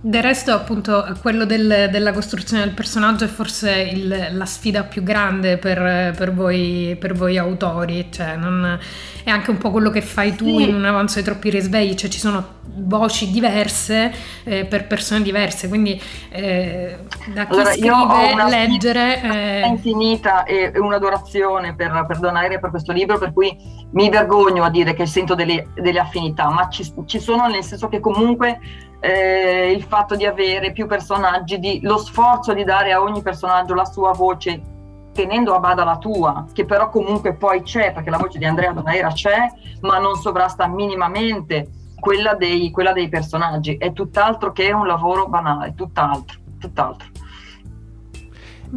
Del 0.05 0.21
resto, 0.21 0.51
appunto, 0.51 1.15
quello 1.21 1.45
del, 1.45 1.87
della 1.89 2.11
costruzione 2.11 2.65
del 2.65 2.73
personaggio 2.73 3.23
è 3.23 3.29
forse 3.29 3.71
il, 3.71 4.27
la 4.31 4.45
sfida 4.45 4.83
più 4.83 5.01
grande 5.01 5.57
per, 5.57 6.13
per, 6.13 6.33
voi, 6.33 6.97
per 6.99 7.13
voi, 7.13 7.37
autori, 7.37 8.09
cioè 8.11 8.35
non, 8.35 8.77
è 9.23 9.29
anche 9.29 9.49
un 9.49 9.57
po' 9.57 9.71
quello 9.71 9.89
che 9.89 10.01
fai 10.01 10.35
tu 10.35 10.43
sì. 10.57 10.63
in 10.63 10.75
un 10.75 10.83
avanzo 10.83 11.19
ai 11.19 11.23
troppi 11.23 11.49
risvegli, 11.49 11.93
cioè 11.93 12.09
ci 12.09 12.19
sono 12.19 12.59
voci 12.79 13.31
diverse 13.31 14.13
eh, 14.43 14.65
per 14.65 14.87
persone 14.87 15.21
diverse, 15.21 15.69
quindi 15.69 15.97
eh, 16.31 16.97
da 17.33 17.45
chi 17.45 17.53
allora, 17.53 17.71
scrive, 17.71 18.49
leggere... 18.49 19.21
È 19.21 19.61
eh... 19.63 19.67
infinita 19.67 20.43
e 20.43 20.77
un'adorazione 20.79 21.75
per, 21.75 22.03
per 22.05 22.19
Donaire 22.19 22.59
per 22.59 22.71
questo 22.71 22.91
libro, 22.91 23.17
per 23.17 23.31
cui 23.31 23.55
mi 23.91 24.09
vergogno 24.09 24.65
a 24.65 24.69
dire 24.69 24.93
che 24.95 25.05
sento 25.05 25.33
delle, 25.33 25.67
delle 25.75 25.99
affinità, 25.99 26.49
ma 26.49 26.67
ci, 26.67 26.91
ci 27.05 27.21
sono 27.21 27.47
nel 27.47 27.63
senso 27.63 27.87
che 27.87 28.01
comunque 28.01 28.59
eh, 29.05 29.69
il 29.75 29.83
fatto 29.83 30.15
di 30.15 30.25
avere 30.25 30.71
più 30.71 30.87
personaggi, 30.87 31.59
di, 31.59 31.81
lo 31.81 31.97
sforzo 31.97 32.53
di 32.53 32.63
dare 32.63 32.93
a 32.93 33.01
ogni 33.01 33.21
personaggio 33.21 33.73
la 33.73 33.83
sua 33.83 34.13
voce 34.13 34.61
tenendo 35.11 35.53
a 35.53 35.59
bada 35.59 35.83
la 35.83 35.97
tua, 35.97 36.45
che 36.53 36.63
però 36.63 36.89
comunque 36.89 37.33
poi 37.33 37.63
c'è, 37.63 37.91
perché 37.91 38.09
la 38.09 38.17
voce 38.17 38.37
di 38.37 38.45
Andrea 38.45 38.71
Donaera 38.71 39.09
c'è, 39.09 39.51
ma 39.81 39.99
non 39.99 40.15
sovrasta 40.15 40.67
minimamente 40.67 41.67
quella 41.99 42.33
dei, 42.35 42.71
quella 42.71 42.93
dei 42.93 43.09
personaggi. 43.09 43.75
È 43.75 43.91
tutt'altro 43.91 44.53
che 44.53 44.71
un 44.71 44.87
lavoro 44.87 45.27
banale, 45.27 45.73
tutt'altro, 45.75 46.39
tutt'altro. 46.57 47.09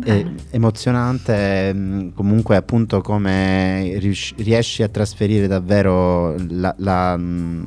È 0.03 0.27
emozionante 0.51 1.73
mm, 1.73 2.09
comunque 2.15 2.57
appunto 2.57 3.01
come 3.01 3.97
riesci 3.99 4.83
a 4.83 4.89
trasferire 4.89 5.47
davvero 5.47 6.35
la, 6.49 6.75
la, 6.79 7.17
mm, 7.17 7.67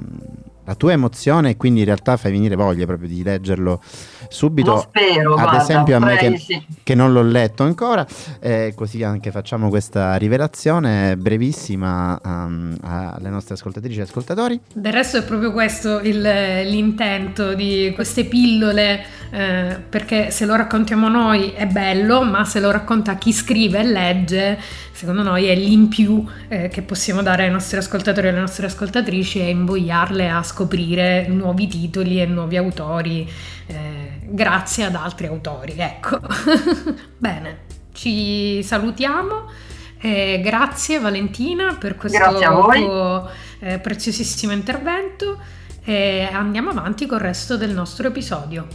la 0.69 0.75
tua 0.75 0.91
emozione 0.91 1.49
e 1.49 1.58
quindi 1.58 1.79
in 1.79 1.88
realtà 1.88 2.15
fai 2.15 2.32
venire 2.32 2.55
voglia 2.55 2.86
proprio 2.86 3.08
di 3.08 3.23
leggerlo 3.23 3.82
subito. 4.30 4.72
Lo 4.72 4.80
spero, 4.80 5.34
ad 5.34 5.42
guarda, 5.42 5.62
esempio 5.62 5.96
a 5.98 6.00
me 6.00 6.15
che, 6.15 6.38
sì. 6.38 6.65
che, 6.84 6.96
non 6.96 7.12
l'ho 7.12 7.24
letto 7.24 7.63
ancora, 7.63 8.06
eh, 8.39 8.74
così 8.76 9.04
anche 9.04 9.32
facciamo 9.32 9.70
questa 9.70 10.15
rivelazione 10.15 11.18
brevissima 11.18 12.20
um, 12.24 12.78
alle 12.82 13.30
nostre 13.30 13.56
ascoltatrici 13.56 14.00
e 14.00 14.04
ascoltatori. 14.04 14.60
Del 14.74 14.94
resto 14.94 15.18
è 15.18 15.24
proprio 15.24 15.52
questo 15.52 16.00
il, 16.00 16.22
l'intento 16.22 17.54
di 17.54 17.92
queste 17.96 18.26
pillole, 18.26 19.04
eh, 19.32 19.78
perché 19.89 20.32
se 20.32 20.46
lo 20.46 20.56
raccontiamo 20.56 21.10
noi 21.10 21.52
è 21.52 21.65
bello, 21.65 22.24
ma 22.24 22.46
se 22.46 22.60
lo 22.60 22.72
racconta 22.72 23.15
chi 23.15 23.34
scrive 23.34 23.80
e 23.80 23.84
legge 23.84 24.60
secondo 25.00 25.24
noi 25.24 25.46
è 25.46 25.56
l'in 25.56 25.88
più 25.88 26.26
eh, 26.50 26.68
che 26.68 26.82
possiamo 26.82 27.22
dare 27.22 27.46
ai 27.46 27.52
nostri 27.52 27.78
ascoltatori 27.78 28.28
e 28.28 28.32
alle 28.32 28.42
nostre 28.42 28.65
ascoltatrici 28.65 29.39
e 29.39 29.50
invogliarle 29.50 30.30
a 30.30 30.44
scoprire 30.44 31.26
nuovi 31.30 31.68
titoli 31.68 32.20
e 32.20 32.26
nuovi 32.26 32.58
autori 32.58 33.26
eh, 33.68 33.99
grazie 34.30 34.86
ad 34.86 34.96
altri 34.96 35.28
autori. 35.28 35.76
Ecco. 35.78 36.20
Bene, 37.18 37.60
ci 37.94 38.62
salutiamo. 38.63 39.68
Eh, 40.02 40.39
grazie 40.42 41.00
Valentina 41.00 41.76
per 41.78 41.96
questo 41.96 42.38
tuo 42.74 43.30
eh, 43.60 43.80
preziosissimo 43.80 44.54
intervento 44.54 45.38
e 45.84 46.30
andiamo 46.32 46.70
avanti 46.70 47.06
col 47.06 47.20
resto 47.20 47.58
del 47.58 47.72
nostro 47.72 48.08
episodio. 48.08 48.68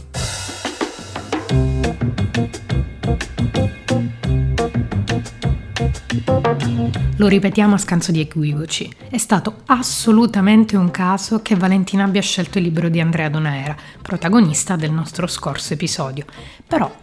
Lo 7.17 7.27
ripetiamo 7.27 7.75
a 7.75 7.77
scanso 7.77 8.11
di 8.11 8.19
equivoci. 8.19 8.91
È 9.09 9.17
stato 9.17 9.61
assolutamente 9.67 10.75
un 10.75 10.91
caso 10.91 11.41
che 11.41 11.55
Valentina 11.55 12.03
abbia 12.03 12.21
scelto 12.21 12.57
il 12.57 12.65
libro 12.65 12.89
di 12.89 12.99
Andrea 12.99 13.29
Donaera, 13.29 13.73
protagonista 14.01 14.75
del 14.75 14.91
nostro 14.91 15.25
scorso 15.25 15.71
episodio. 15.71 16.25
Però, 16.67 16.93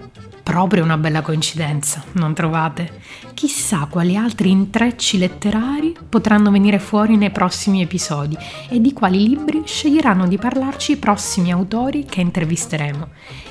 proprio 0.43 0.85
una 0.85 0.99
bella 0.99 1.23
coincidenza, 1.23 2.05
non 2.13 2.35
trovate? 2.35 3.01
Chissà 3.33 3.87
quali 3.89 4.15
altri 4.15 4.51
intrecci 4.51 5.17
letterari 5.17 5.97
potranno 6.07 6.51
venire 6.51 6.79
fuori 6.79 7.17
nei 7.17 7.31
prossimi 7.31 7.81
episodi 7.81 8.37
e 8.69 8.83
di 8.83 8.93
quali 8.93 9.27
libri 9.27 9.63
sceglieranno 9.65 10.29
di 10.29 10.37
parlarci 10.37 10.93
i 10.93 10.97
prossimi 10.99 11.51
autori 11.51 12.05
che 12.05 12.21
intervisteremo. 12.21 13.09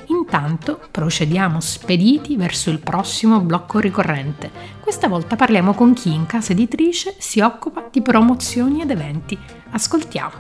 Intanto 0.07 0.79
procediamo 0.91 1.59
spediti 1.59 2.35
verso 2.35 2.69
il 2.69 2.79
prossimo 2.79 3.39
blocco 3.39 3.79
ricorrente. 3.79 4.51
Questa 4.81 5.07
volta 5.07 5.37
parliamo 5.37 5.73
con 5.73 5.93
chi 5.93 6.13
in 6.13 6.25
casa 6.25 6.50
editrice 6.51 7.15
si 7.17 7.39
occupa 7.39 7.87
di 7.91 8.01
promozioni 8.01 8.81
ed 8.81 8.91
eventi. 8.91 9.37
Ascoltiamo. 9.71 10.39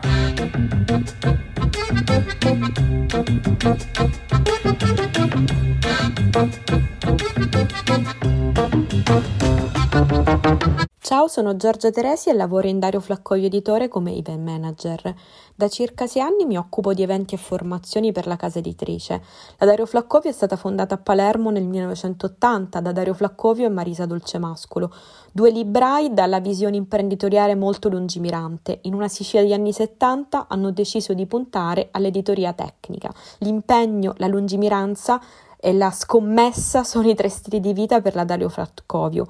Ciao, 11.11 11.27
sono 11.27 11.57
Giorgia 11.57 11.91
Teresi 11.91 12.29
e 12.29 12.33
lavoro 12.33 12.67
in 12.69 12.79
Dario 12.79 13.01
Flaccovio 13.01 13.47
Editore 13.47 13.89
come 13.89 14.15
event 14.15 14.39
manager. 14.39 15.13
Da 15.53 15.67
circa 15.67 16.07
sei 16.07 16.21
anni 16.21 16.45
mi 16.45 16.57
occupo 16.57 16.93
di 16.93 17.03
eventi 17.03 17.35
e 17.35 17.37
formazioni 17.37 18.13
per 18.13 18.27
la 18.27 18.37
casa 18.37 18.59
editrice. 18.59 19.21
La 19.57 19.65
Dario 19.65 19.85
Flaccovio 19.85 20.29
è 20.29 20.33
stata 20.33 20.55
fondata 20.55 20.95
a 20.95 20.97
Palermo 20.99 21.49
nel 21.49 21.65
1980 21.65 22.79
da 22.79 22.91
Dario 22.93 23.13
Flaccovio 23.13 23.65
e 23.65 23.69
Marisa 23.69 24.05
Dolcemascolo, 24.05 24.89
due 25.31 25.51
librai 25.51 26.13
dalla 26.13 26.39
visione 26.39 26.75
imprenditoriale 26.75 27.55
molto 27.55 27.89
lungimirante. 27.89 28.79
In 28.83 28.93
una 28.93 29.07
Sicilia 29.07 29.41
degli 29.41 29.53
anni 29.53 29.73
70 29.73 30.47
hanno 30.47 30.71
deciso 30.71 31.13
di 31.13 31.25
puntare 31.25 31.89
all'editoria 31.91 32.53
tecnica. 32.53 33.13
L'impegno, 33.39 34.13
la 34.17 34.27
lungimiranza 34.27 35.21
e 35.57 35.73
la 35.73 35.91
scommessa 35.91 36.83
sono 36.83 37.07
i 37.09 37.15
tre 37.15 37.29
stili 37.29 37.59
di 37.59 37.71
vita 37.71 38.01
per 38.01 38.15
la 38.15 38.23
Dario 38.23 38.49
Flaccovio 38.49 39.27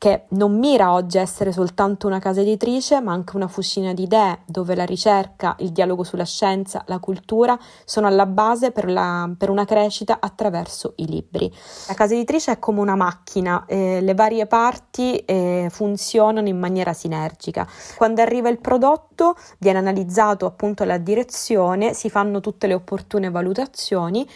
che 0.00 0.24
non 0.28 0.58
mira 0.58 0.94
oggi 0.94 1.18
a 1.18 1.20
essere 1.20 1.52
soltanto 1.52 2.06
una 2.06 2.20
casa 2.20 2.40
editrice, 2.40 3.02
ma 3.02 3.12
anche 3.12 3.36
una 3.36 3.48
fucina 3.48 3.92
di 3.92 4.04
idee, 4.04 4.38
dove 4.46 4.74
la 4.74 4.86
ricerca, 4.86 5.54
il 5.58 5.72
dialogo 5.72 6.04
sulla 6.04 6.24
scienza, 6.24 6.82
la 6.86 6.98
cultura 7.00 7.58
sono 7.84 8.06
alla 8.06 8.24
base 8.24 8.70
per, 8.70 8.90
la, 8.90 9.30
per 9.36 9.50
una 9.50 9.66
crescita 9.66 10.16
attraverso 10.18 10.94
i 10.96 11.06
libri. 11.06 11.52
La 11.86 11.92
casa 11.92 12.14
editrice 12.14 12.52
è 12.52 12.58
come 12.58 12.80
una 12.80 12.96
macchina, 12.96 13.66
eh, 13.66 14.00
le 14.00 14.14
varie 14.14 14.46
parti 14.46 15.18
eh, 15.18 15.68
funzionano 15.70 16.48
in 16.48 16.58
maniera 16.58 16.94
sinergica. 16.94 17.68
Quando 17.98 18.22
arriva 18.22 18.48
il 18.48 18.58
prodotto 18.58 19.36
viene 19.58 19.80
analizzato 19.80 20.46
appunto 20.46 20.84
la 20.84 20.96
direzione, 20.96 21.92
si 21.92 22.08
fanno 22.08 22.40
tutte 22.40 22.66
le 22.66 22.72
opportune 22.72 23.28
valutazioni 23.28 24.26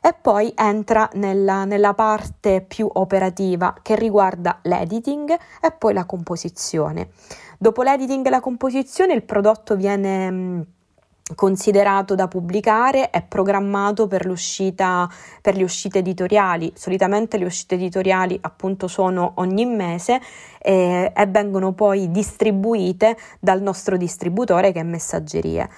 e 0.00 0.14
poi 0.20 0.52
entra 0.56 1.08
nella, 1.14 1.64
nella 1.64 1.94
parte 1.94 2.64
più 2.66 2.88
operativa 2.90 3.74
che 3.82 3.96
riguarda 3.96 4.60
l'editing 4.62 5.30
e 5.60 5.70
poi 5.72 5.92
la 5.92 6.04
composizione. 6.04 7.10
Dopo 7.58 7.82
l'editing 7.82 8.24
e 8.26 8.30
la 8.30 8.40
composizione 8.40 9.12
il 9.12 9.22
prodotto 9.22 9.76
viene 9.76 10.78
considerato 11.34 12.14
da 12.14 12.28
pubblicare 12.28 13.10
è 13.10 13.22
programmato 13.22 14.06
per, 14.06 14.26
per 15.42 15.56
le 15.56 15.62
uscite 15.62 15.98
editoriali. 15.98 16.72
Solitamente 16.74 17.38
le 17.38 17.44
uscite 17.44 17.74
editoriali 17.74 18.38
appunto 18.40 18.88
sono 18.88 19.32
ogni 19.36 19.66
mese 19.66 20.20
eh, 20.60 21.12
e 21.14 21.26
vengono 21.26 21.72
poi 21.72 22.10
distribuite 22.10 23.16
dal 23.38 23.62
nostro 23.62 23.96
distributore 23.96 24.72
che 24.72 24.80
è 24.80 24.84
Messaggerie. 24.84 25.68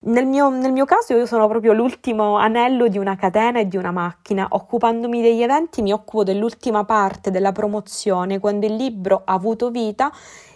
Nel 0.00 0.26
mio, 0.26 0.48
nel 0.48 0.70
mio, 0.70 0.84
caso 0.84 1.16
io 1.16 1.26
sono 1.26 1.48
proprio 1.48 1.72
l'ultimo 1.72 2.36
anello 2.36 2.86
di 2.86 2.98
una 2.98 3.16
catena 3.16 3.58
e 3.58 3.66
di 3.66 3.76
una 3.76 3.90
macchina. 3.90 4.46
Occupandomi 4.48 5.20
degli 5.20 5.42
eventi 5.42 5.82
mi 5.82 5.92
occupo 5.92 6.22
dell'ultima 6.22 6.84
parte 6.84 7.32
della 7.32 7.50
promozione, 7.50 8.38
quando 8.38 8.66
il 8.66 8.76
libro 8.76 9.22
ha 9.24 9.32
avuto 9.32 9.70
vita 9.70 10.12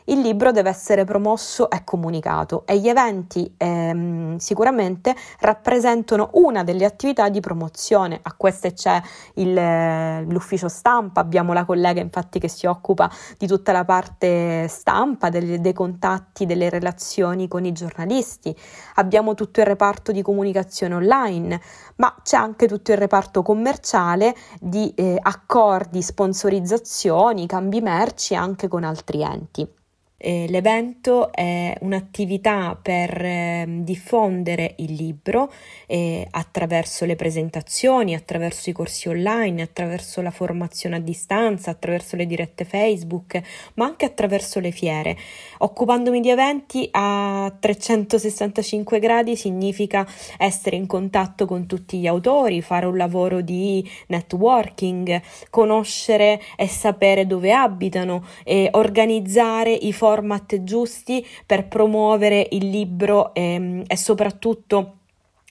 il 0.06 0.20
libro 0.20 0.50
deve 0.52 0.70
essere 0.70 1.04
promosso 1.04 1.70
e 1.70 1.84
comunicato 1.84 2.64
e 2.66 2.78
gli 2.78 2.88
eventi 2.88 3.54
ehm, 3.56 4.36
sicuramente 4.38 5.14
rappresentano 5.40 6.30
una 6.34 6.64
delle 6.64 6.84
attività 6.84 7.28
di 7.28 7.40
promozione. 7.40 8.18
A 8.22 8.34
queste 8.36 8.72
c'è 8.72 9.00
il, 9.34 10.26
l'ufficio 10.26 10.68
stampa, 10.68 11.20
abbiamo 11.20 11.52
la 11.52 11.64
collega 11.64 12.00
infatti 12.00 12.38
che 12.38 12.48
si 12.48 12.66
occupa 12.66 13.10
di 13.38 13.46
tutta 13.46 13.72
la 13.72 13.84
parte 13.84 14.66
stampa, 14.68 15.28
dei, 15.28 15.60
dei 15.60 15.72
contatti, 15.72 16.46
delle 16.46 16.68
relazioni 16.68 17.48
con 17.48 17.64
i 17.64 17.72
giornalisti, 17.72 18.54
abbiamo 18.94 19.34
tutto 19.34 19.60
il 19.60 19.66
reparto 19.66 20.12
di 20.12 20.22
comunicazione 20.22 20.94
online, 20.94 21.60
ma 21.96 22.14
c'è 22.22 22.36
anche 22.36 22.66
tutto 22.66 22.92
il 22.92 22.98
reparto 22.98 23.42
commerciale 23.42 24.34
di 24.60 24.92
eh, 24.94 25.18
accordi, 25.20 26.02
sponsorizzazioni, 26.02 27.46
cambi 27.46 27.80
merci 27.80 28.34
anche 28.34 28.68
con 28.68 28.84
altri 28.84 29.22
enti. 29.22 29.80
Eh, 30.24 30.46
l'evento 30.48 31.32
è 31.32 31.74
un'attività 31.80 32.78
per 32.80 33.10
eh, 33.24 33.66
diffondere 33.80 34.76
il 34.76 34.92
libro 34.92 35.52
eh, 35.88 36.28
attraverso 36.30 37.04
le 37.04 37.16
presentazioni, 37.16 38.14
attraverso 38.14 38.70
i 38.70 38.72
corsi 38.72 39.08
online, 39.08 39.62
attraverso 39.62 40.22
la 40.22 40.30
formazione 40.30 40.94
a 40.94 41.00
distanza, 41.00 41.72
attraverso 41.72 42.14
le 42.14 42.26
dirette 42.26 42.64
Facebook, 42.64 43.40
ma 43.74 43.84
anche 43.84 44.04
attraverso 44.04 44.60
le 44.60 44.70
fiere. 44.70 45.16
Occupandomi 45.58 46.20
di 46.20 46.30
eventi 46.30 46.88
a 46.92 47.52
365 47.58 49.00
gradi 49.00 49.34
significa 49.34 50.06
essere 50.38 50.76
in 50.76 50.86
contatto 50.86 51.46
con 51.46 51.66
tutti 51.66 51.98
gli 51.98 52.06
autori, 52.06 52.62
fare 52.62 52.86
un 52.86 52.96
lavoro 52.96 53.40
di 53.40 53.84
networking, 54.06 55.20
conoscere 55.50 56.40
e 56.54 56.68
sapere 56.68 57.26
dove 57.26 57.52
abitano, 57.52 58.24
organizzare 58.70 59.72
i 59.72 59.92
forum 59.92 60.10
format 60.12 60.62
giusti 60.62 61.26
per 61.46 61.68
promuovere 61.68 62.46
il 62.50 62.68
libro 62.68 63.32
ehm, 63.32 63.84
e 63.86 63.96
soprattutto 63.96 64.96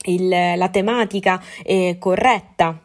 il, 0.04 0.28
la 0.28 0.68
tematica 0.68 1.42
eh, 1.64 1.96
corretta. 1.98 2.78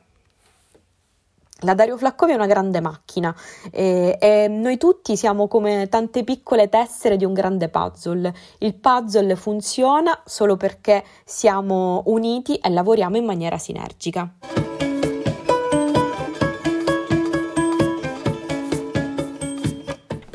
La 1.62 1.74
Dario 1.74 1.98
Flaccovia 1.98 2.34
è 2.34 2.38
una 2.38 2.48
grande 2.48 2.82
macchina 2.82 3.36
e, 3.72 4.18
e, 4.20 4.48
noi 4.48 4.78
tutti 4.78 5.18
siamo 5.18 5.48
come 5.48 5.88
tante 5.90 6.24
piccole 6.24 6.70
tessere 6.70 7.16
di 7.16 7.26
un 7.26 7.34
grande 7.34 7.70
puzzle. 7.70 8.34
Il 8.60 8.76
puzzle 8.76 9.36
funziona 9.36 10.20
solo 10.26 10.56
perché 10.56 11.04
siamo 11.26 12.04
uniti 12.08 12.56
e 12.58 12.70
lavoriamo 12.70 13.18
in 13.18 13.26
maniera 13.26 13.58
sinergica. 13.58 14.32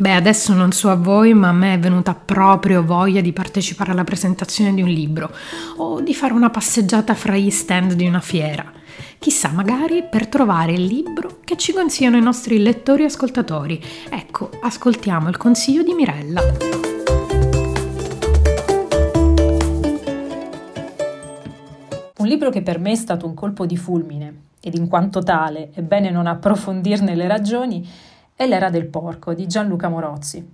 Beh, 0.03 0.15
adesso 0.15 0.53
non 0.53 0.73
so 0.73 0.91
a 0.91 0.97
voi, 0.97 1.33
ma 1.33 1.51
a 1.51 1.53
me 1.53 1.75
è 1.75 1.79
venuta 1.79 2.13
proprio 2.13 2.83
voglia 2.83 3.21
di 3.21 3.33
partecipare 3.33 3.93
alla 3.93 4.03
presentazione 4.03 4.75
di 4.75 4.83
un 4.83 4.89
libro 4.89 5.31
o 5.77 6.01
di 6.01 6.13
fare 6.13 6.33
una 6.33 6.51
passeggiata 6.51 7.15
fra 7.15 7.37
gli 7.37 7.51
stand 7.51 7.93
di 7.93 8.05
una 8.05 8.19
fiera. 8.19 8.65
Chissà, 9.21 9.51
magari 9.51 10.03
per 10.03 10.27
trovare 10.27 10.73
il 10.73 10.87
libro 10.87 11.39
che 11.45 11.57
ci 11.57 11.73
consigliano 11.73 12.17
i 12.17 12.21
nostri 12.21 12.59
lettori 12.59 13.05
e 13.05 13.07
ascoltatori. 13.07 13.81
Ecco, 14.11 14.51
ascoltiamo 14.61 15.29
il 15.29 15.37
consiglio 15.37 15.85
di 15.85 15.95
Mirella. 15.95 16.41
Un 22.17 22.27
libro 22.27 22.51
che 22.51 22.63
per 22.63 22.81
me 22.81 22.91
è 22.91 22.97
stato 22.97 23.25
un 23.25 23.35
colpo 23.35 23.67
di 23.67 23.77
fulmine 23.77 24.35
ed 24.61 24.75
in 24.75 24.89
quanto 24.89 25.23
tale 25.23 25.71
è 25.73 25.81
bene 25.81 26.11
non 26.11 26.27
approfondirne 26.27 27.15
le 27.15 27.29
ragioni 27.29 27.89
e 28.43 28.47
L'era 28.49 28.71
del 28.71 28.89
porco 28.89 29.35
di 29.35 29.47
Gianluca 29.47 29.89
Morozzi. 29.89 30.45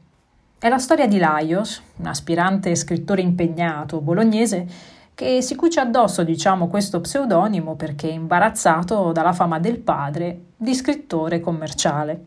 È 0.59 0.69
la 0.69 0.77
storia 0.77 1.09
di 1.09 1.17
Laios, 1.17 1.81
un 1.97 2.07
aspirante 2.07 2.75
scrittore 2.75 3.23
impegnato 3.23 4.03
bolognese 4.03 4.67
che 5.15 5.41
si 5.41 5.57
cuce 5.57 5.81
addosso, 5.81 6.23
diciamo, 6.23 6.69
questo 6.69 7.01
pseudonimo 7.01 7.77
perché 7.77 8.11
è 8.11 8.13
imbarazzato 8.13 9.11
dalla 9.13 9.33
fama 9.33 9.59
del 9.59 9.79
padre 9.79 10.49
di 10.55 10.75
scrittore 10.75 11.41
commerciale. 11.41 12.27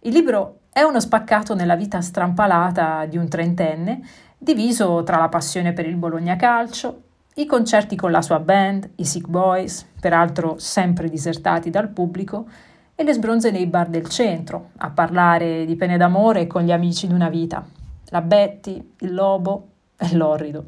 Il 0.00 0.12
libro 0.12 0.58
è 0.70 0.82
uno 0.82 1.00
spaccato 1.00 1.54
nella 1.54 1.76
vita 1.76 2.02
strampalata 2.02 3.06
di 3.06 3.16
un 3.16 3.26
trentenne, 3.26 4.02
diviso 4.36 5.02
tra 5.02 5.16
la 5.16 5.30
passione 5.30 5.72
per 5.72 5.86
il 5.86 5.96
Bologna 5.96 6.36
Calcio, 6.36 7.00
i 7.36 7.46
concerti 7.46 7.96
con 7.96 8.10
la 8.10 8.20
sua 8.20 8.38
band, 8.38 8.90
i 8.96 9.06
Sick 9.06 9.28
Boys, 9.28 9.86
peraltro 9.98 10.56
sempre 10.58 11.08
disertati 11.08 11.70
dal 11.70 11.88
pubblico, 11.88 12.46
e 12.94 13.02
le 13.02 13.12
sbronze 13.12 13.50
nei 13.50 13.66
bar 13.66 13.88
del 13.88 14.08
centro, 14.08 14.70
a 14.78 14.90
parlare 14.90 15.64
di 15.64 15.74
pene 15.76 15.96
d'amore 15.96 16.46
con 16.46 16.62
gli 16.62 16.72
amici 16.72 17.06
di 17.06 17.12
una 17.12 17.28
vita, 17.28 17.64
la 18.06 18.20
Betty, 18.20 18.92
il 19.00 19.14
lobo 19.14 19.68
e 19.96 20.14
l'orrido. 20.14 20.64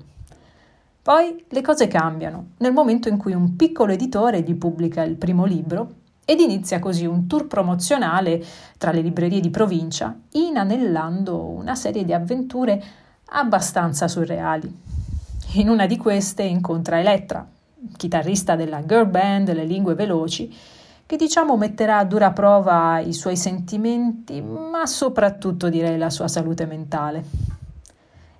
Poi 1.03 1.45
le 1.49 1.61
cose 1.61 1.87
cambiano 1.87 2.49
nel 2.59 2.73
momento 2.73 3.09
in 3.09 3.17
cui 3.17 3.33
un 3.33 3.55
piccolo 3.55 3.93
editore 3.93 4.41
gli 4.41 4.55
pubblica 4.57 5.05
il 5.05 5.15
primo 5.15 5.45
libro 5.45 6.05
ed 6.25 6.41
inizia 6.41 6.81
così 6.81 7.07
un 7.07 7.29
tour 7.29 7.47
promozionale 7.47 8.45
tra 8.77 8.91
le 8.91 9.03
librerie 9.03 9.39
di 9.39 9.51
provincia, 9.51 10.13
inanellando 10.33 11.41
una 11.41 11.77
serie 11.77 12.05
di 12.05 12.13
avventure 12.13 12.83
abbastanza 13.27 14.09
surreali. 14.09 14.77
In 15.53 15.69
una 15.69 15.87
di 15.87 15.97
queste 15.97 16.43
incontra 16.43 16.99
Elettra, 16.99 17.47
chitarrista 17.97 18.57
della 18.57 18.85
girl 18.85 19.07
band 19.07 19.53
Le 19.53 19.65
Lingue 19.65 19.95
Veloci, 19.95 20.53
che 21.07 21.17
diciamo 21.17 21.57
metterà 21.57 21.99
a 21.99 22.05
dura 22.05 22.33
prova 22.33 22.99
i 22.99 23.13
suoi 23.13 23.37
sentimenti, 23.37 24.43
ma 24.43 24.87
soprattutto 24.87 25.69
direi 25.69 25.97
la 25.97 26.11
sua 26.11 26.27
salute 26.27 26.67
mentale. 26.67 27.25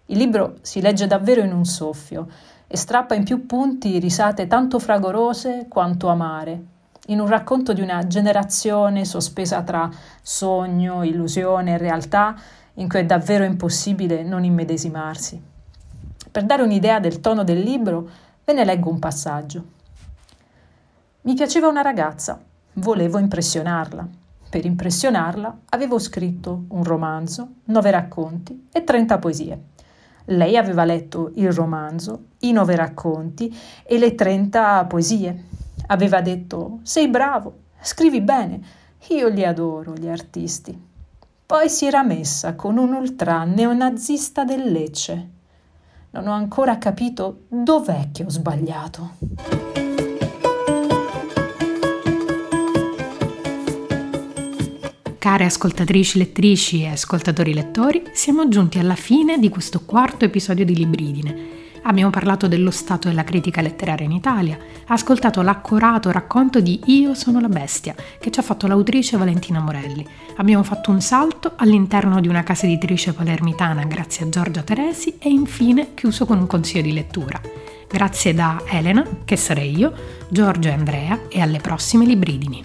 Il 0.07 0.19
libro 0.19 0.57
si 0.63 0.81
legge 0.81 1.07
davvero 1.07 1.43
in 1.43 1.53
un 1.53 1.65
soffio 1.65 2.27
e 2.67 2.77
strappa 2.77 3.15
in 3.15 3.23
più 3.23 3.47
punti 3.47 4.01
risate 4.01 4.49
tanto 4.49 4.81
fragorose 4.81 5.67
quanto 5.69 6.09
amare, 6.09 6.65
in 7.07 7.21
un 7.21 7.29
racconto 7.29 7.73
di 7.73 7.81
una 7.81 8.05
generazione 8.09 9.05
sospesa 9.05 9.63
tra 9.63 9.89
sogno, 10.21 11.05
illusione 11.05 11.75
e 11.75 11.79
realtà 11.79 12.35
in 12.75 12.89
cui 12.89 12.99
è 12.99 13.07
davvero 13.07 13.45
impossibile 13.45 14.25
non 14.25 14.43
immedesimarsi. 14.43 15.41
Per 16.33 16.45
dare 16.45 16.63
un'idea 16.63 16.99
del 16.99 17.21
tono 17.21 17.45
del 17.45 17.61
libro, 17.61 18.09
ve 18.45 18.53
ne 18.53 18.65
leggo 18.65 18.91
un 18.91 18.99
passaggio. 18.99 19.65
Mi 21.23 21.35
piaceva 21.35 21.69
una 21.69 21.83
ragazza, 21.83 22.41
Volevo 22.79 23.19
impressionarla. 23.19 24.07
Per 24.51 24.67
impressionarla 24.67 25.61
avevo 25.71 25.99
scritto 25.99 26.65
un 26.69 26.85
romanzo, 26.85 27.49
nove 27.65 27.91
racconti 27.91 28.69
e 28.71 28.85
trenta 28.85 29.19
poesie. 29.19 29.61
Lei 30.27 30.59
aveva 30.59 30.85
letto 30.85 31.33
il 31.37 31.51
romanzo, 31.53 32.25
i 32.41 32.53
nove 32.53 32.77
racconti 32.77 33.57
e 33.83 33.97
le 33.97 34.15
trenta 34.15 34.85
poesie. 34.85 35.45
Aveva 35.87 36.21
detto: 36.21 36.81
Sei 36.83 37.09
bravo, 37.09 37.61
scrivi 37.81 38.21
bene, 38.21 38.61
io 39.09 39.29
li 39.29 39.43
adoro, 39.43 39.95
gli 39.95 40.09
artisti. 40.09 40.79
Poi 41.47 41.71
si 41.71 41.87
era 41.87 42.03
messa 42.03 42.57
con 42.57 42.77
un 42.77 42.93
ultra 42.93 43.45
neonazista 43.45 44.45
del 44.45 44.71
Lecce. 44.71 45.31
Non 46.11 46.27
ho 46.27 46.33
ancora 46.33 46.77
capito 46.77 47.45
dov'è 47.49 48.11
che 48.13 48.25
ho 48.25 48.29
sbagliato. 48.29 50.16
Care 55.27 55.47
ascoltatrici 55.47 56.19
lettrici 56.19 56.83
e 56.83 56.91
ascoltatori 56.91 57.53
lettori, 57.53 58.01
siamo 58.13 58.47
giunti 58.47 58.79
alla 58.79 58.95
fine 58.95 59.41
di 59.41 59.49
questo 59.49 59.81
quarto 59.81 60.25
episodio 60.25 60.65
di 60.65 60.77
Libridine. 60.77 61.49
Abbiamo 61.83 62.11
parlato 62.11 62.47
dello 62.47 62.71
stato 62.71 63.09
della 63.09 63.25
critica 63.25 63.61
letteraria 63.61 64.07
in 64.07 64.13
Italia, 64.13 64.57
ascoltato 64.87 65.43
l'accorato 65.43 66.13
racconto 66.13 66.61
di 66.61 66.81
Io 66.85 67.15
sono 67.15 67.41
la 67.41 67.49
bestia, 67.49 67.97
che 68.21 68.31
ci 68.31 68.39
ha 68.39 68.43
fatto 68.45 68.69
l'autrice 68.69 69.17
Valentina 69.17 69.59
Morelli. 69.59 70.07
Abbiamo 70.37 70.63
fatto 70.63 70.93
un 70.93 71.01
salto 71.01 71.55
all'interno 71.57 72.21
di 72.21 72.29
una 72.29 72.45
casa 72.45 72.67
editrice 72.67 73.13
palermitana 73.13 73.83
grazie 73.83 74.27
a 74.27 74.29
Giorgia 74.29 74.63
Teresi 74.63 75.17
e 75.19 75.29
infine 75.29 75.95
chiuso 75.95 76.25
con 76.25 76.39
un 76.39 76.47
consiglio 76.47 76.83
di 76.83 76.93
lettura. 76.93 77.41
Grazie 77.89 78.33
da 78.33 78.63
Elena, 78.69 79.05
che 79.25 79.35
sarei 79.35 79.77
io, 79.77 79.93
Giorgio 80.29 80.69
e 80.69 80.73
Andrea 80.73 81.23
e 81.29 81.41
alle 81.41 81.59
prossime 81.59 82.05
Libridini. 82.05 82.63